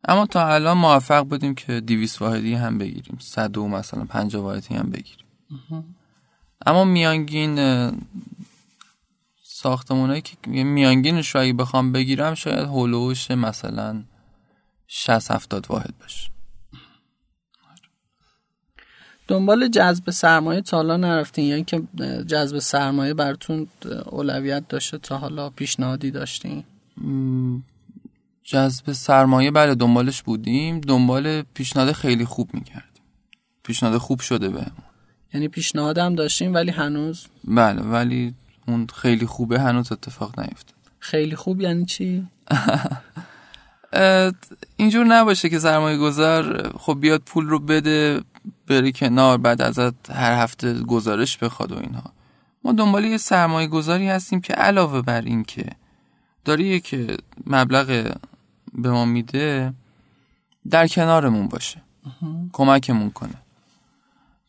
اما 0.08 0.26
تا 0.26 0.48
الان 0.48 0.78
موفق 0.78 1.24
بودیم 1.24 1.56
که 1.56 1.80
200 1.80 2.22
واحدی 2.22 2.54
هم 2.54 2.78
بگیریم. 2.78 3.18
100 3.20 3.58
و 3.58 3.68
مثلا 3.68 4.06
50 4.06 4.44
واحدی 4.44 4.76
هم 4.76 4.90
بگیریم. 4.90 5.26
اما 6.66 6.84
میانگین 6.84 7.92
ساختمونایی 9.44 10.22
که 10.22 10.64
میانگینش 10.64 11.36
رو 11.36 11.42
اگه 11.42 11.54
بخوام 11.54 11.92
بگیرم 11.92 12.34
شاید 12.34 12.60
هولوش 12.60 13.32
مثلا 13.32 14.04
60 14.88 15.32
70 15.32 15.66
واحد 15.70 15.94
باشه. 16.00 16.30
دنبال 19.28 19.68
جذب 19.68 20.10
سرمایه 20.10 20.62
تا 20.62 20.78
حالا 20.78 20.98
نرفتین 20.98 21.46
یعنی 21.46 21.64
که 21.64 21.84
جذب 22.28 22.60
سرمایه 22.60 23.14
براتون 23.14 23.68
اولویت 24.06 24.68
داشته 24.68 24.98
تا 24.98 25.18
حالا 25.18 25.50
پیشنهادی 25.50 26.12
داشتین؟ 26.12 26.64
جذب 28.44 28.92
سرمایه 28.92 29.52
بله 29.52 29.76
دنبالش 29.76 30.22
بودیم. 30.22 30.80
دنبال 30.80 31.42
پیشنهاد 31.42 31.92
خیلی 31.92 32.26
خوب 32.26 32.54
می‌کردیم. 32.54 33.04
پیشنهاد 33.64 33.98
خوب 33.98 34.20
شده 34.20 34.50
بهمون. 34.50 34.95
یعنی 35.36 35.48
پیشنهاد 35.48 35.98
هم 35.98 36.16
داشتیم 36.16 36.54
ولی 36.54 36.72
هنوز؟ 36.72 37.28
بله 37.44 37.82
ولی 37.82 38.34
اون 38.68 38.88
خیلی 38.88 39.26
خوبه 39.26 39.60
هنوز 39.60 39.92
اتفاق 39.92 40.40
نیفتاد. 40.40 40.76
خیلی 41.00 41.36
خوب 41.36 41.62
یعنی 41.62 41.86
چی؟ 41.86 42.28
اینجور 44.78 45.06
نباشه 45.06 45.50
که 45.50 45.60
سرمایه 45.60 45.98
گذار 45.98 46.72
خب 46.78 46.98
بیاد 47.02 47.22
پول 47.26 47.46
رو 47.46 47.60
بده 47.60 48.22
بره 48.68 48.92
کنار 48.92 49.38
بعد 49.38 49.62
ازت 49.62 50.12
هر 50.12 50.44
هفته 50.44 50.74
گزارش 50.74 51.38
بخواد 51.38 51.72
و 51.72 51.80
اینها. 51.80 52.12
ما 52.64 52.72
دنبال 52.72 53.04
یه 53.04 53.18
سرمایه 53.18 53.68
گذاری 53.68 54.08
هستیم 54.08 54.42
که 54.42 54.54
علاوه 54.54 55.02
بر 55.02 55.22
این 55.22 55.44
که 55.44 55.66
داری 56.46 56.80
که 56.80 57.18
مبلغ 57.48 58.18
به 58.74 58.92
ما 58.92 59.06
میده 59.06 59.74
در 60.70 60.88
کنارمون 60.88 61.48
باشه. 61.48 61.82
کمکمون 62.54 63.10
کنه. 63.10 63.45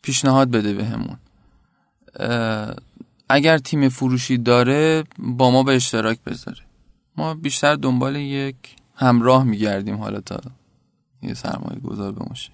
پیشنهاد 0.06 0.50
بده 0.50 0.72
بهمون. 0.74 1.18
اگر 3.28 3.58
تیم 3.58 3.88
فروشی 3.88 4.38
داره 4.38 5.04
با 5.18 5.50
ما 5.50 5.62
به 5.62 5.76
اشتراک 5.76 6.18
بذاره. 6.26 6.58
ما 7.16 7.34
بیشتر 7.34 7.74
دنبال 7.74 8.16
یک 8.16 8.56
همراه 8.96 9.44
میگردیم 9.44 9.96
حالا 9.96 10.20
تا 10.20 10.40
یه 11.22 11.34
سرمایه 11.34 11.80
گذار 11.80 12.12
به 12.12 12.34
شکل. 12.34 12.52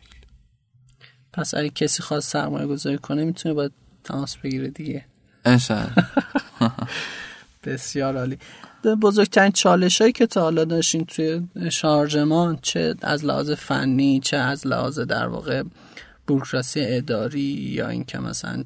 پس 1.33 1.55
اگه 1.55 1.71
کسی 1.71 2.03
خواست 2.03 2.31
سرمایه 2.33 2.67
گذاری 2.67 2.99
کنه 2.99 3.25
می‌تونه 3.25 3.55
باید 3.55 3.73
تماس 4.05 4.37
بگیره 4.37 4.69
دیگه. 4.69 5.05
انشاءالله. 5.45 5.95
بسیار 7.65 8.17
عالی. 8.17 8.39
بزرگترین 9.03 9.53
چالش 9.53 10.01
هایی 10.01 10.13
که 10.13 10.27
تا 10.27 10.41
حالا 10.41 10.65
داشتین 10.65 11.05
توی 11.05 11.43
شارژمان 11.71 12.59
چه 12.63 12.95
از 13.03 13.25
لحاظ 13.25 13.51
فنی 13.51 14.21
چه 14.21 14.37
از 14.37 14.67
لحاظ 14.67 14.99
در 14.99 15.27
واقع 15.27 15.63
بروکراسی 16.27 16.81
اداری 16.85 17.41
یا 17.41 17.89
اینکه 17.89 18.19
مثلا 18.19 18.65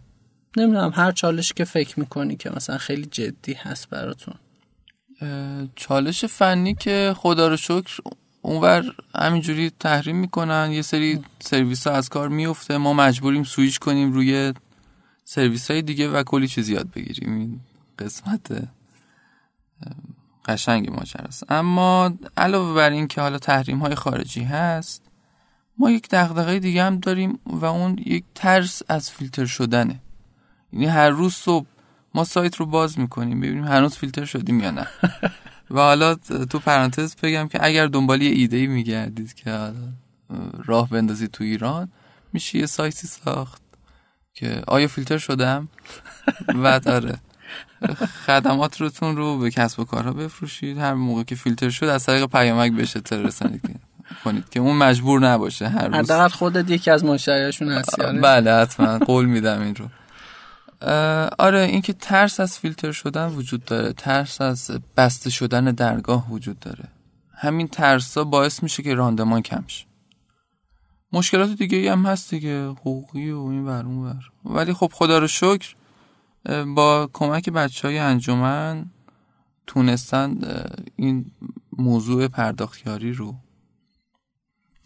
نمی‌دونم 0.57 0.93
هر 0.95 1.13
چالشی 1.13 1.55
که 1.55 1.65
فکر 1.65 2.01
می‌کنی 2.01 2.37
که 2.37 2.51
مثلا 2.51 2.79
خیلی 2.79 3.07
جدی 3.07 3.53
هست 3.53 3.91
براتون. 3.91 4.35
چالش 5.77 6.25
فنی 6.25 6.75
که 6.75 7.15
خدا 7.17 7.49
رو 7.49 7.57
شکر 7.57 8.01
اونور 8.43 8.95
همینجوری 9.15 9.73
تحریم 9.81 10.17
می‌کنن 10.17 10.71
یه 10.73 10.83
سری 10.83 11.21
سرویس 11.41 11.87
ها 11.87 11.93
از 11.93 12.09
کار 12.09 12.29
میفته 12.29 12.77
ما 12.77 12.93
مجبوریم 12.93 13.45
سویش 13.45 13.79
کنیم 13.79 14.13
روی 14.13 14.53
سرویس 15.25 15.71
های 15.71 15.83
دیگه 15.83 16.09
و 16.09 16.23
کلی 16.23 16.49
چیز 16.49 16.69
یاد 16.69 16.91
بگیریم. 16.91 17.37
این 17.37 17.61
قسمت 17.99 18.69
قشنگ 20.47 20.91
ماجرا 20.91 21.25
است 21.25 21.53
اما 21.53 22.13
علاوه 22.37 22.75
بر 22.75 22.91
این 22.91 23.09
که 23.09 23.21
حالا 23.21 23.39
تحریم 23.39 23.79
های 23.79 23.95
خارجی 23.95 24.43
هست 24.43 25.06
ما 25.79 25.91
یک 25.91 26.09
دغدغه 26.11 26.59
دیگه 26.59 26.85
هم 26.85 26.99
داریم 26.99 27.39
و 27.47 27.65
اون 27.65 27.99
یک 28.07 28.25
ترس 28.35 28.83
از 28.89 29.11
فیلتر 29.11 29.47
شدنه. 29.47 30.01
یعنی 30.73 30.87
هر 30.87 31.11
روز 31.11 31.35
صبح 31.35 31.67
ما 32.15 32.25
سایت 32.25 32.57
رو 32.57 32.67
باز 32.67 32.99
می‌کنیم 32.99 33.41
ببینیم 33.41 33.65
هنوز 33.65 33.97
فیلتر 33.97 34.25
شدیم 34.25 34.61
یا 34.61 34.71
نه. 34.71 34.87
و 35.71 35.79
حالا 35.81 36.15
تو 36.51 36.59
پرانتز 36.59 37.17
بگم 37.17 37.49
که 37.49 37.65
اگر 37.65 37.87
دنبال 37.87 38.23
یه 38.23 38.31
ایده 38.31 38.57
ای 38.57 38.67
میگردید 38.67 39.35
که 39.35 39.73
راه 40.65 40.89
بندازید 40.89 41.31
تو 41.31 41.45
ایران 41.45 41.89
میشه 42.33 42.59
یه 42.59 42.67
سایتی 42.67 43.07
ساخت 43.07 43.63
که 44.35 44.63
آیا 44.67 44.89
فیلتر 44.89 45.19
شدم؟ 45.19 45.69
و 46.63 46.81
داره 46.81 47.19
خدمات 48.27 48.81
روتون 48.81 49.17
رو 49.17 49.39
به 49.39 49.51
کسب 49.51 49.81
و 49.81 49.85
کارها 49.85 50.13
بفروشید. 50.13 50.79
هر 50.79 50.95
موقع 50.95 51.23
که 51.23 51.35
فیلتر 51.35 51.71
شد 51.71 51.87
از 51.87 52.05
طریق 52.05 52.27
پیامک 52.27 52.73
اطلاع 52.97 53.23
رسانی 53.23 53.61
کنید 54.25 54.49
که 54.49 54.61
اون 54.61 54.77
مجبور 54.77 55.21
نباشه 55.21 55.69
هر 55.69 55.87
روز. 55.89 55.97
حداقل 55.97 56.29
خودت 56.29 56.71
یکی 56.71 56.91
از 56.91 57.05
مشتریاشون 57.05 57.73
هستی 57.73 58.03
بله 58.03 58.53
حتما. 58.53 58.99
قول 58.99 59.25
میدم 59.25 59.63
این 59.63 59.75
رو. 59.75 59.89
آره 61.39 61.61
اینکه 61.61 61.93
ترس 61.93 62.41
از 62.41 62.59
فیلتر 62.59 62.93
شدن 62.93 63.27
وجود 63.27 63.65
داره. 63.65 63.93
ترس 63.93 64.41
از 64.41 64.71
بسته 64.97 65.31
شدن 65.31 65.65
درگاه 65.65 66.31
وجود 66.31 66.59
داره. 66.59 66.85
همین 67.35 67.69
ترس 67.69 68.19
ها 68.19 68.25
باعث 68.25 68.63
میشه 68.63 68.83
که 68.83 68.95
راندمان 68.95 69.43
کم 69.43 69.65
شه. 69.67 69.87
مشکلات 71.13 71.51
دیگه 71.51 71.93
هم 71.93 72.07
هست 72.07 72.31
دیگه 72.31 72.69
حقوقی 72.69 73.31
و 73.31 73.41
این 73.41 73.67
ور 73.67 73.87
اون 73.87 74.05
ور. 74.05 74.31
ولی 74.45 74.73
خب 74.73 74.91
خدا 74.95 75.19
رو 75.19 75.27
شکر 75.27 75.75
با 76.75 77.11
کمک 77.13 77.51
بچه 77.51 77.89
های 77.89 77.99
انجمن 77.99 78.87
تونستن 79.67 80.39
این 80.97 81.31
موضوع 81.79 82.29
پرداختیاری 82.29 83.13
رو 83.13 83.35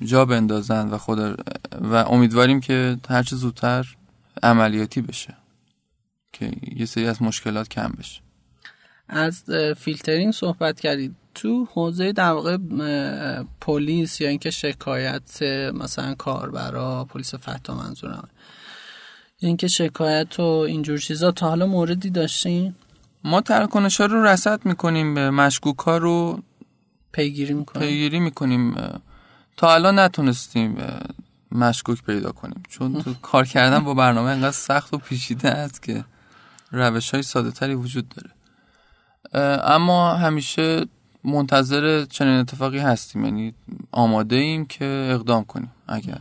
جا 0.04 0.24
بندازن 0.24 0.88
و 0.88 0.98
خدا 0.98 1.34
و 1.80 1.94
امیدواریم 1.94 2.60
که 2.60 2.96
هرچه 3.08 3.36
زودتر 3.36 3.86
عملیاتی 4.42 5.00
بشه. 5.00 5.36
که 6.32 6.52
یه 6.76 6.86
سری 6.86 7.06
از 7.06 7.22
مشکلات 7.22 7.68
کم 7.68 7.92
بشه. 7.98 8.20
از 9.08 9.42
فیلترینگ 9.76 10.32
صحبت 10.32 10.80
کردید. 10.80 11.16
تو 11.34 11.68
حوزه 11.72 12.12
در 12.12 12.30
واقع 12.30 12.56
پلیس 13.60 14.20
یا 14.20 14.28
اینکه 14.28 14.50
شکایت 14.50 15.42
مثلا 15.74 16.14
کاربرا 16.14 17.04
پلیس 17.04 17.34
فتا 17.34 17.74
منظورم 17.74 18.28
اینکه 19.38 19.68
شکایت 19.68 20.40
و 20.40 20.42
اینجور 20.42 20.98
چیزا 20.98 21.30
تا 21.30 21.48
حالا 21.48 21.66
موردی 21.66 22.10
داشتین؟ 22.10 22.74
ما 23.24 23.40
تراکنش 23.40 24.00
ها 24.00 24.06
رو 24.06 24.24
رصد 24.24 24.66
می‌کنیم 24.66 25.14
به 25.14 25.30
مشکوک 25.30 25.78
ها 25.78 25.98
رو 25.98 26.42
پیگیری 27.12 27.54
می‌کنیم. 27.54 27.88
پیگیری 27.88 28.20
می‌کنیم 28.20 28.74
تا 29.60 29.74
الان 29.74 29.98
نتونستیم 29.98 30.78
مشکوک 31.52 32.02
پیدا 32.02 32.32
کنیم. 32.32 32.62
چون 32.68 33.02
تو 33.02 33.14
کار 33.14 33.46
کردن 33.46 33.84
با 33.84 33.94
برنامه 33.94 34.30
انقدر 34.30 34.50
سخت 34.50 34.94
و 34.94 34.98
پیچیده 34.98 35.48
است 35.48 35.82
که 35.82 36.04
روش 36.70 37.10
های 37.10 37.22
ساده 37.22 37.50
تری 37.50 37.74
وجود 37.74 38.08
داره. 38.08 38.30
اما 39.64 40.14
همیشه 40.14 40.86
منتظر 41.24 42.04
چنین 42.04 42.34
اتفاقی 42.34 42.78
هستیم. 42.78 43.24
یعنی 43.24 43.54
آماده 43.92 44.36
ایم 44.36 44.66
که 44.66 45.10
اقدام 45.14 45.44
کنیم 45.44 45.72
اگر 45.88 46.18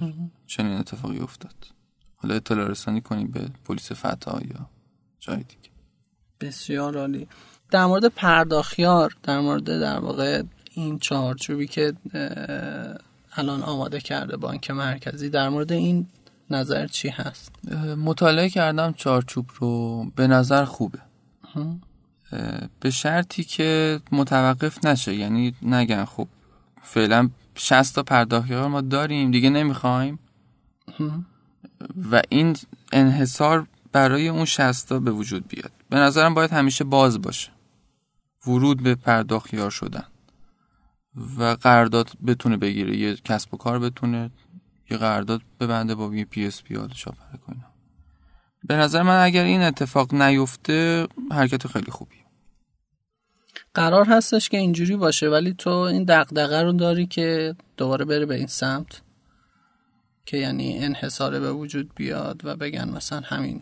چنین 0.47 0.78
اتفاقی 0.78 1.19
افتاد. 1.19 1.56
حالا 2.15 2.36
اطلاع 2.36 2.67
رسانی 2.67 3.02
کنیم 3.02 3.32
به 3.32 3.49
پلیس 3.65 3.91
فتا 3.91 4.39
یا 4.41 4.69
جای 5.19 5.38
دیگه. 5.38 5.69
بسیار 6.41 6.97
عالی. 6.97 7.28
در 7.71 7.86
مورد 7.86 8.06
پرداخیار 8.06 9.15
در 9.23 9.39
مورد 9.39 9.63
در 9.63 9.99
واقع 9.99 10.43
این 10.71 10.99
چهارچوبی 10.99 11.67
که 11.67 11.93
الان 13.39 13.63
آماده 13.63 13.99
کرده 13.99 14.38
بانک 14.38 14.71
مرکزی. 14.71 15.30
در 15.30 15.49
مورد 15.49 15.71
این 15.71 16.08
نظر 16.49 16.88
چی 16.88 17.10
هست؟ 17.10 17.52
مطالعه 17.97 18.49
کردم 18.49 18.93
چارچوب 18.93 19.49
رو. 19.60 20.06
به 20.15 20.28
نظر 20.28 20.65
خوبه. 20.65 20.99
به 22.80 22.89
شرطی 22.91 23.43
که 23.43 23.99
متوقف 24.12 24.86
نشه. 24.86 25.15
یعنی 25.15 25.56
نگن. 25.62 26.06
خب 26.06 26.28
فعلا 26.84 27.30
60 27.56 27.95
تا 27.95 28.04
پرداخیار 28.04 28.67
ما 28.67 28.82
داریم. 28.82 29.32
دیگه 29.32 29.49
نمی‌خوایم. 29.49 30.19
و 32.12 32.21
این 32.30 32.58
انحصار 32.91 33.67
برای 33.91 34.28
اون 34.28 34.45
60 34.45 34.89
تا 34.89 34.99
به 34.99 35.12
وجود 35.12 35.47
بیاد. 35.47 35.71
به 35.89 35.97
نظرم 35.97 36.34
باید 36.34 36.52
همیشه 36.52 36.84
باز 36.84 37.21
باشه. 37.21 37.49
ورود 38.47 38.84
به 38.84 38.95
پرداخیار 38.95 39.71
شدن. 39.71 40.04
و 41.15 41.43
قرارداد 41.43 42.10
بتونه 42.28 42.58
بگیره 42.58 42.98
یه 42.98 43.15
کسب 43.15 43.54
و 43.54 43.58
کار 43.58 43.80
بتونه 43.80 44.32
یه 44.91 44.98
قرارداد 44.98 45.41
ببنده 45.60 45.95
با 45.95 46.15
یه 46.15 46.26
PSP 46.25 46.75
حالا 46.76 46.93
شاپرک 46.93 47.39
کنه 47.48 47.65
به 48.63 48.76
نظر 48.76 49.02
من 49.02 49.24
اگر 49.24 49.43
این 49.43 49.62
اتفاق 49.62 50.13
نیفته 50.13 51.08
حرکت 51.32 51.67
خیلی 51.67 51.91
خوبی 51.91 52.15
قرار 53.74 54.06
هستش 54.06 54.50
که 54.50 54.58
اینجوری 54.58 54.95
باشه 54.95 55.30
ولی 55.30 55.54
تو 55.54 55.69
این 55.69 56.04
دغدغه 56.04 56.62
رو 56.62 56.72
داری 56.72 57.06
که 57.06 57.56
دوباره 57.78 58.06
بره 58.06 58.26
به 58.26 58.36
این 58.36 58.48
سمت 58.48 59.02
که 60.26 60.38
یعنی 60.38 60.78
انحصار 60.78 61.39
به 61.39 61.52
وجود 61.52 61.95
بیاد 61.95 62.41
و 62.43 62.56
بگن 62.56 62.89
مثلا 62.89 63.19
همین 63.19 63.62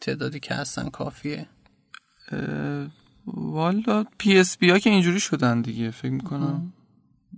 تعدادی 0.00 0.40
که 0.40 0.54
هستن 0.54 0.88
کافیه. 0.88 1.46
والا 3.26 4.04
PSP 4.18 4.70
ها 4.70 4.78
که 4.78 4.90
اینجوری 4.90 5.20
شدن 5.20 5.60
دیگه 5.60 5.90
فکر 5.90 6.12
می‌کنم. 6.12 6.72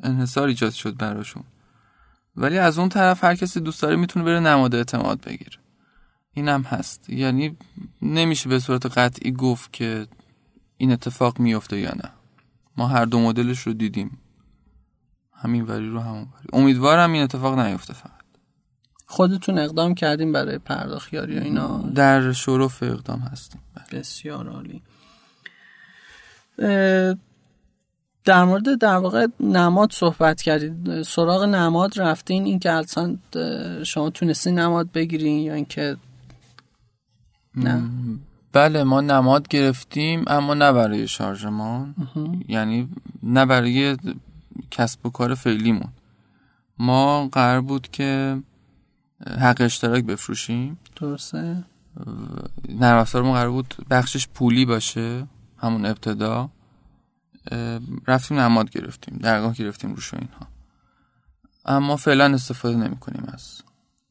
انحصار 0.02 0.48
ایجاد 0.48 0.72
شد 0.72 0.96
براشون. 0.96 1.42
ولی 2.36 2.58
از 2.58 2.78
اون 2.78 2.88
طرف 2.88 3.24
هر 3.24 3.34
کسی 3.34 3.60
دوست 3.60 3.82
داره 3.82 3.96
می‌تونه 3.96 4.24
بره 4.24 4.40
نماد 4.40 4.74
اعتماد 4.74 5.20
بگیره. 5.20 5.58
این 6.32 6.48
هم 6.48 6.62
هست. 6.62 7.10
یعنی 7.10 7.56
نمیشه 8.02 8.48
به 8.48 8.58
صورت 8.58 8.98
قطعی 8.98 9.32
گفت 9.32 9.72
که 9.72 10.06
این 10.76 10.92
اتفاق 10.92 11.38
میفته 11.40 11.78
یا 11.78 11.90
نه. 11.90 12.10
ما 12.76 12.88
هر 12.88 13.04
دو 13.04 13.20
مدلش 13.20 13.60
رو 13.60 13.72
دیدیم. 13.72 14.18
همین 15.32 15.64
وری 15.64 15.88
رو 15.88 16.00
همون 16.00 16.22
وری. 16.22 16.46
امیدوارم 16.52 17.12
این 17.12 17.22
اتفاق 17.22 17.58
نیفته 17.58 17.94
فقط. 17.94 18.10
خودتون 19.06 19.58
اقدام 19.58 19.94
کردیم 19.94 20.32
برای 20.32 20.58
پرداخیاری 20.58 21.38
و 21.38 21.42
اینا؟ 21.42 21.78
در 21.78 22.32
شرف 22.32 22.82
اقدام 22.82 23.20
هستیم. 23.20 23.60
بسیار 23.92 24.48
عالی. 24.48 24.82
در 28.24 28.44
مورد 28.44 28.78
در 28.78 28.96
واقع 28.96 29.26
نماد 29.40 29.92
صحبت 29.92 30.42
کردید. 30.42 31.02
سراغ 31.02 31.44
نماد 31.44 32.00
رفتین 32.00 32.44
این 32.44 32.58
که 32.58 32.70
اصلا 32.70 33.16
شما 33.84 34.10
تونستین 34.10 34.58
نماد 34.58 34.92
بگیرین 34.92 35.38
یا 35.38 35.54
اینکه 35.54 35.96
نه؟ 37.54 37.82
بله 38.52 38.84
ما 38.84 39.00
نماد 39.00 39.48
گرفتیم 39.48 40.24
اما 40.26 40.54
نه 40.54 40.72
برای 40.72 41.08
شارژمان 41.08 41.94
یعنی 42.48 42.88
نه 43.22 43.46
برای 43.46 43.96
کسب 44.70 45.06
و 45.06 45.10
کار 45.10 45.34
فعلیمون. 45.34 45.88
ما 46.78 47.28
قرار 47.28 47.60
بود 47.60 47.88
که 47.88 48.42
حق 49.40 49.56
اشتراک 49.60 50.04
بفروشیم. 50.04 50.78
درسته. 51.00 51.64
نرم 52.68 52.98
افزارمون 52.98 53.32
قرار 53.32 53.50
بود 53.50 53.74
بخشش 53.90 54.28
پولی 54.28 54.64
باشه. 54.64 55.26
همون 55.58 55.86
ابتدا 55.86 56.50
رفتیم 58.06 58.38
نماد 58.38 58.70
گرفتیم 58.70 59.18
درگاه 59.18 59.54
گرفتیم 59.54 59.94
روش 59.94 60.14
اینها. 60.14 60.46
اما 61.64 61.96
فعلا 61.96 62.34
استفاده 62.34 62.76
نمی 62.76 62.96
کنیم 62.96 63.24
از 63.32 63.62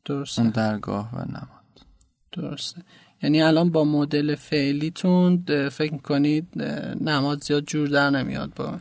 درسته. 0.06 0.42
اون 0.42 0.52
درگاه 0.52 1.10
و 1.14 1.18
نماد. 1.18 1.86
درسته. 2.32 2.82
یعنی 3.22 3.42
الان 3.42 3.70
با 3.70 3.84
مدل 3.84 4.36
فعلیتون 4.36 5.44
فکر 5.70 5.98
کنید 5.98 6.62
نماد 7.02 7.44
زیاد 7.44 7.66
جور 7.66 7.88
در 7.88 8.10
نمیاد 8.10 8.54
با؟ 8.54 8.80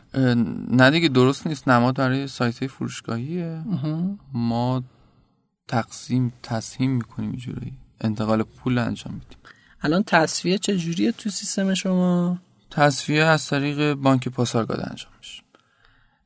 نه 0.71 0.91
دیگه 0.91 1.07
درست 1.07 1.47
نیست. 1.47 1.67
نماد 1.67 1.95
برای 1.95 2.27
سایت 2.27 2.67
فروشگاهیه. 2.67 3.61
ما 4.33 4.83
تقسیم 5.67 6.33
تسهیم 6.43 6.91
می‌کنیم 6.91 7.29
اینجوری 7.29 7.73
انتقال 8.01 8.43
پول 8.43 8.77
انجام 8.77 9.13
میدیم. 9.13 9.37
الان 9.81 10.03
تصفیه 10.03 10.57
چه 10.57 10.77
جوریه 10.77 11.11
تو 11.11 11.29
سیستم 11.29 11.73
شما؟ 11.73 12.37
تصفیه 12.75 13.23
از 13.23 13.47
طریق 13.47 13.93
بانک 13.93 14.27
پاسارگاد 14.27 14.79
انجام 14.79 15.11
میشه. 15.19 15.43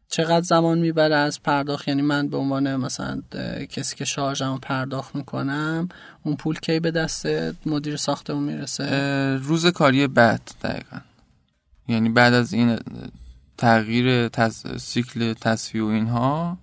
چقدر 0.08 0.42
زمان 0.42 0.80
می‌بره 0.80 1.16
از 1.16 1.44
پرداخت؟ 1.44 1.88
یعنی 1.88 2.02
من 2.02 2.28
به 2.28 2.38
عنوان 2.38 2.76
مثلا 2.76 3.22
کسی 3.70 3.96
که 3.96 4.06
شارژمو 4.06 4.58
پرداخت 4.58 5.16
می‌کنم 5.16 5.90
اون 6.24 6.36
پول 6.36 6.60
کی 6.60 6.80
به 6.80 6.92
دست 6.92 7.26
مدیر 7.66 7.96
ساختمون 7.96 8.44
می‌رسه؟ 8.44 9.38
روز 9.38 9.66
کاری 9.66 10.08
بعد 10.08 10.52
دقیقا. 10.64 10.98
یعنی 11.88 12.10
بعد 12.10 12.34
از 12.34 12.54
این 12.54 12.80
تغییر 13.58 14.28
تز... 14.28 14.82
سیکل 14.82 15.34
تصفیه 15.34 15.84
و 15.84 15.88
اینها 15.88 16.58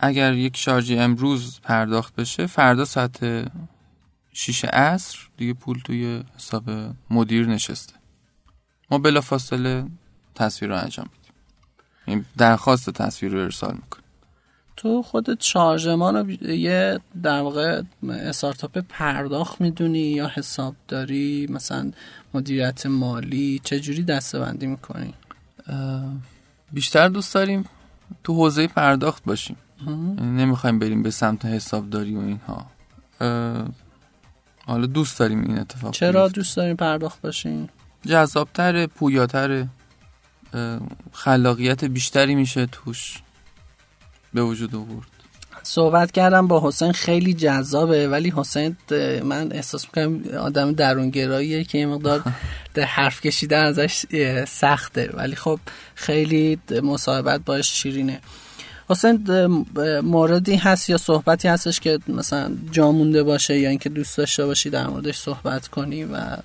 اگر 0.00 0.32
یک 0.32 0.56
شارژی 0.56 0.98
امروز 0.98 1.60
پرداخت 1.60 2.16
بشه 2.16 2.46
فردا 2.46 2.84
ساعت 2.84 3.18
6 4.32 4.64
عصر 4.64 5.18
دیگه 5.36 5.54
پول 5.54 5.80
توی 5.84 6.22
حساب 6.36 6.64
مدیر 7.10 7.46
نشسته. 7.46 7.97
ما 8.90 8.98
بلا 8.98 9.20
فاصله 9.20 9.84
تصویر 10.34 10.70
رو 10.70 10.78
انجام 10.78 11.06
میدیم. 11.12 11.34
این 12.06 12.24
درخواست 12.38 12.90
تصویر 12.90 13.32
رو 13.32 13.38
ارسال 13.38 13.74
می‌کنیم. 13.74 14.04
تو 14.76 15.02
خودت 15.02 15.42
شارژمان 15.42 16.16
رو 16.16 16.30
یه 16.50 17.00
در 17.22 17.40
واقع 17.40 17.82
استارتاپ 18.08 18.78
پرداخت 18.78 19.60
می‌دونی 19.60 19.98
یا 19.98 20.30
حساب 20.34 20.74
داری؟ 20.88 21.46
مثلا 21.50 21.92
مدیریت 22.34 22.86
مالی؟ 22.86 23.60
چجوری 23.64 24.02
دسته 24.02 24.38
بندی 24.38 24.66
می‌کنی 24.66 25.14
بیشتر 26.72 27.08
دوست 27.08 27.34
داریم 27.34 27.64
تو 28.24 28.34
حوزه 28.34 28.66
پرداخت 28.66 29.24
باشیم. 29.24 29.56
یعنی 29.86 30.42
نمی‌خوایم 30.42 30.78
بریم 30.78 31.02
به 31.02 31.10
سمت 31.10 31.44
حسابداری 31.44 32.16
و 32.16 32.18
اینها. 32.18 32.66
حالا 34.66 34.86
دوست 34.86 35.18
داریم 35.18 35.42
این 35.42 35.58
اتفاق 35.58 35.92
چرا 35.92 36.22
بیفت. 36.22 36.34
دوست 36.34 36.56
داریم 36.56 36.76
پرداخت 36.76 37.20
باشیم؟ 37.20 37.68
جذابتر 38.08 38.86
پویاتر 38.86 39.66
خلاقیت 41.12 41.84
بیشتری 41.84 42.34
میشه 42.34 42.66
توش 42.66 43.22
به 44.34 44.42
وجود 44.42 44.74
آورد. 44.74 45.06
صحبت 45.62 46.12
کردم 46.12 46.46
با 46.46 46.68
حسین 46.68 46.92
خیلی 46.92 47.34
جذابه 47.34 48.08
ولی 48.08 48.32
حسین 48.36 48.76
من 49.24 49.52
احساس 49.52 49.86
می‌کنم 49.86 50.38
آدم 50.38 50.72
درونگراییه 50.72 51.64
که 51.64 51.78
یه 51.78 51.86
مقدار 51.86 52.22
حرف 52.96 53.20
کشیدن 53.20 53.64
ازش 53.64 54.04
سخته. 54.48 55.10
ولی 55.14 55.36
خب 55.36 55.60
خیلی 55.94 56.58
مصاحبت 56.82 57.40
باش 57.40 57.82
شیرینه. 57.82 58.20
حسین 58.90 59.26
موردی 60.04 60.56
هست 60.56 60.90
یا 60.90 60.96
صحبتی 60.96 61.48
هستش 61.48 61.80
که 61.80 61.98
مثلا 62.08 62.56
جا 62.70 62.92
مونده 62.92 63.22
باشه 63.22 63.58
یا 63.58 63.68
اینکه 63.68 63.88
دوست 63.88 64.18
داشته 64.18 64.46
باشی 64.46 64.70
در 64.70 64.86
موردش 64.86 65.16
صحبت 65.16 65.68
کنی 65.68 66.04
و 66.04 66.36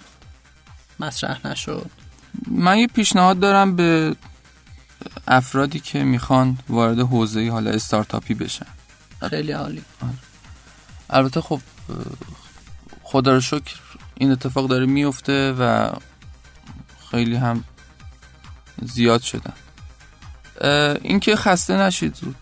مطرح 1.00 1.48
نشد. 1.48 1.89
من 2.48 2.78
یه 2.78 2.88
پیشنهاد 2.88 3.39
دارم 3.39 3.76
به 3.76 4.16
افرادی 5.28 5.80
که 5.80 6.04
می‌خوان 6.04 6.58
وارد 6.70 7.00
حوزه 7.00 7.50
حالا 7.52 7.72
استارتاپی 7.72 8.34
بشن. 8.34 8.66
خیلی 9.30 9.52
عالی. 9.52 9.84
البته 11.10 11.41
خب 11.41 11.60
خدا 13.04 13.34
رو 13.34 13.41
شکر 13.41 13.76
این 14.16 14.32
اتفاق 14.32 14.68
داره 14.68 14.86
میفته 14.86 15.52
و 15.60 15.89
خیلی 17.12 17.36
هم 17.36 17.64
زیاد 18.82 19.22
شدن. 19.22 19.54
اینکه 21.02 21.36
خسته 21.36 21.78
نشید 21.78 22.16
زود 22.16 22.36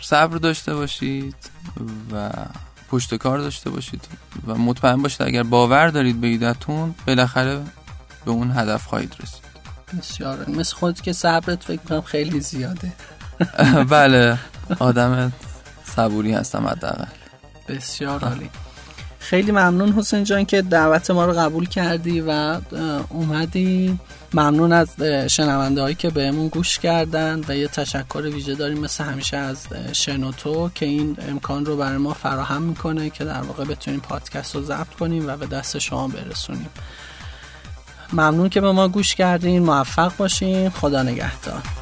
صبر 0.00 0.36
داشته 0.36 0.74
باشید 0.74 1.50
و 2.12 2.30
پشت 2.88 3.14
کار 3.14 3.38
داشته 3.38 3.70
باشید 3.70 4.08
و 4.46 4.54
مطمئن 4.54 5.02
باشید 5.02 5.22
اگر 5.22 5.42
باور 5.42 5.88
دارید 5.88 6.20
به 6.20 6.26
ایدتون 6.26 6.94
بالاخره 7.06 7.64
به 8.24 8.30
اون 8.30 8.50
هدف 8.50 8.86
خواهید 8.86 9.14
رسید. 9.22 9.42
بسیار 9.98 10.50
مثل 10.50 10.76
خود 10.76 11.00
که 11.00 11.12
صبرت 11.12 11.64
فکر 11.64 11.80
کنم 11.80 12.00
خیلی 12.00 12.40
زیاده. 12.40 12.92
بله 13.90 14.38
آدم 14.78 15.32
صبوری 15.84 16.32
هستم 16.32 16.66
حداقل. 16.66 17.04
بسیار 17.68 18.20
عالی. 18.24 18.50
خیلی 19.18 19.52
ممنون 19.52 19.92
حسین 19.92 20.24
جان 20.24 20.44
که 20.44 20.62
دعوت 20.62 21.10
ما 21.10 21.24
رو 21.24 21.32
قبول 21.32 21.68
کردی 21.68 22.20
و 22.20 22.60
اومدی. 23.08 23.98
ممنون 24.34 24.72
از 24.72 24.88
شنونده 25.30 25.80
هایی 25.80 25.94
که 25.94 26.10
بهمون 26.10 26.48
گوش 26.48 26.78
کردن 26.78 27.44
و 27.48 27.56
یه 27.56 27.68
تشکر 27.68 28.18
ویژه 28.18 28.54
داریم 28.54 28.78
مثل 28.78 29.04
همیشه 29.04 29.36
از 29.36 29.66
شنوتو 29.92 30.70
که 30.74 30.86
این 30.86 31.16
امکان 31.28 31.66
رو 31.66 31.76
برای 31.76 31.98
ما 31.98 32.14
فراهم 32.14 32.62
می‌کنه 32.62 33.10
که 33.10 33.24
در 33.24 33.40
واقع 33.40 33.64
بتونیم 33.64 34.00
پادکست 34.00 34.54
رو 34.54 34.62
ضبط 34.62 34.94
کنیم 35.00 35.28
و 35.28 35.36
به 35.36 35.46
دست 35.46 35.78
شما 35.78 36.08
برسونیم. 36.08 36.70
ممنون 38.12 38.48
که 38.48 38.60
به 38.60 38.72
ما 38.72 38.88
گوش 38.88 39.14
کردین 39.14 39.62
موفق 39.62 40.16
باشین. 40.16 40.70
خدا 40.70 41.02
نگهدار. 41.02 41.81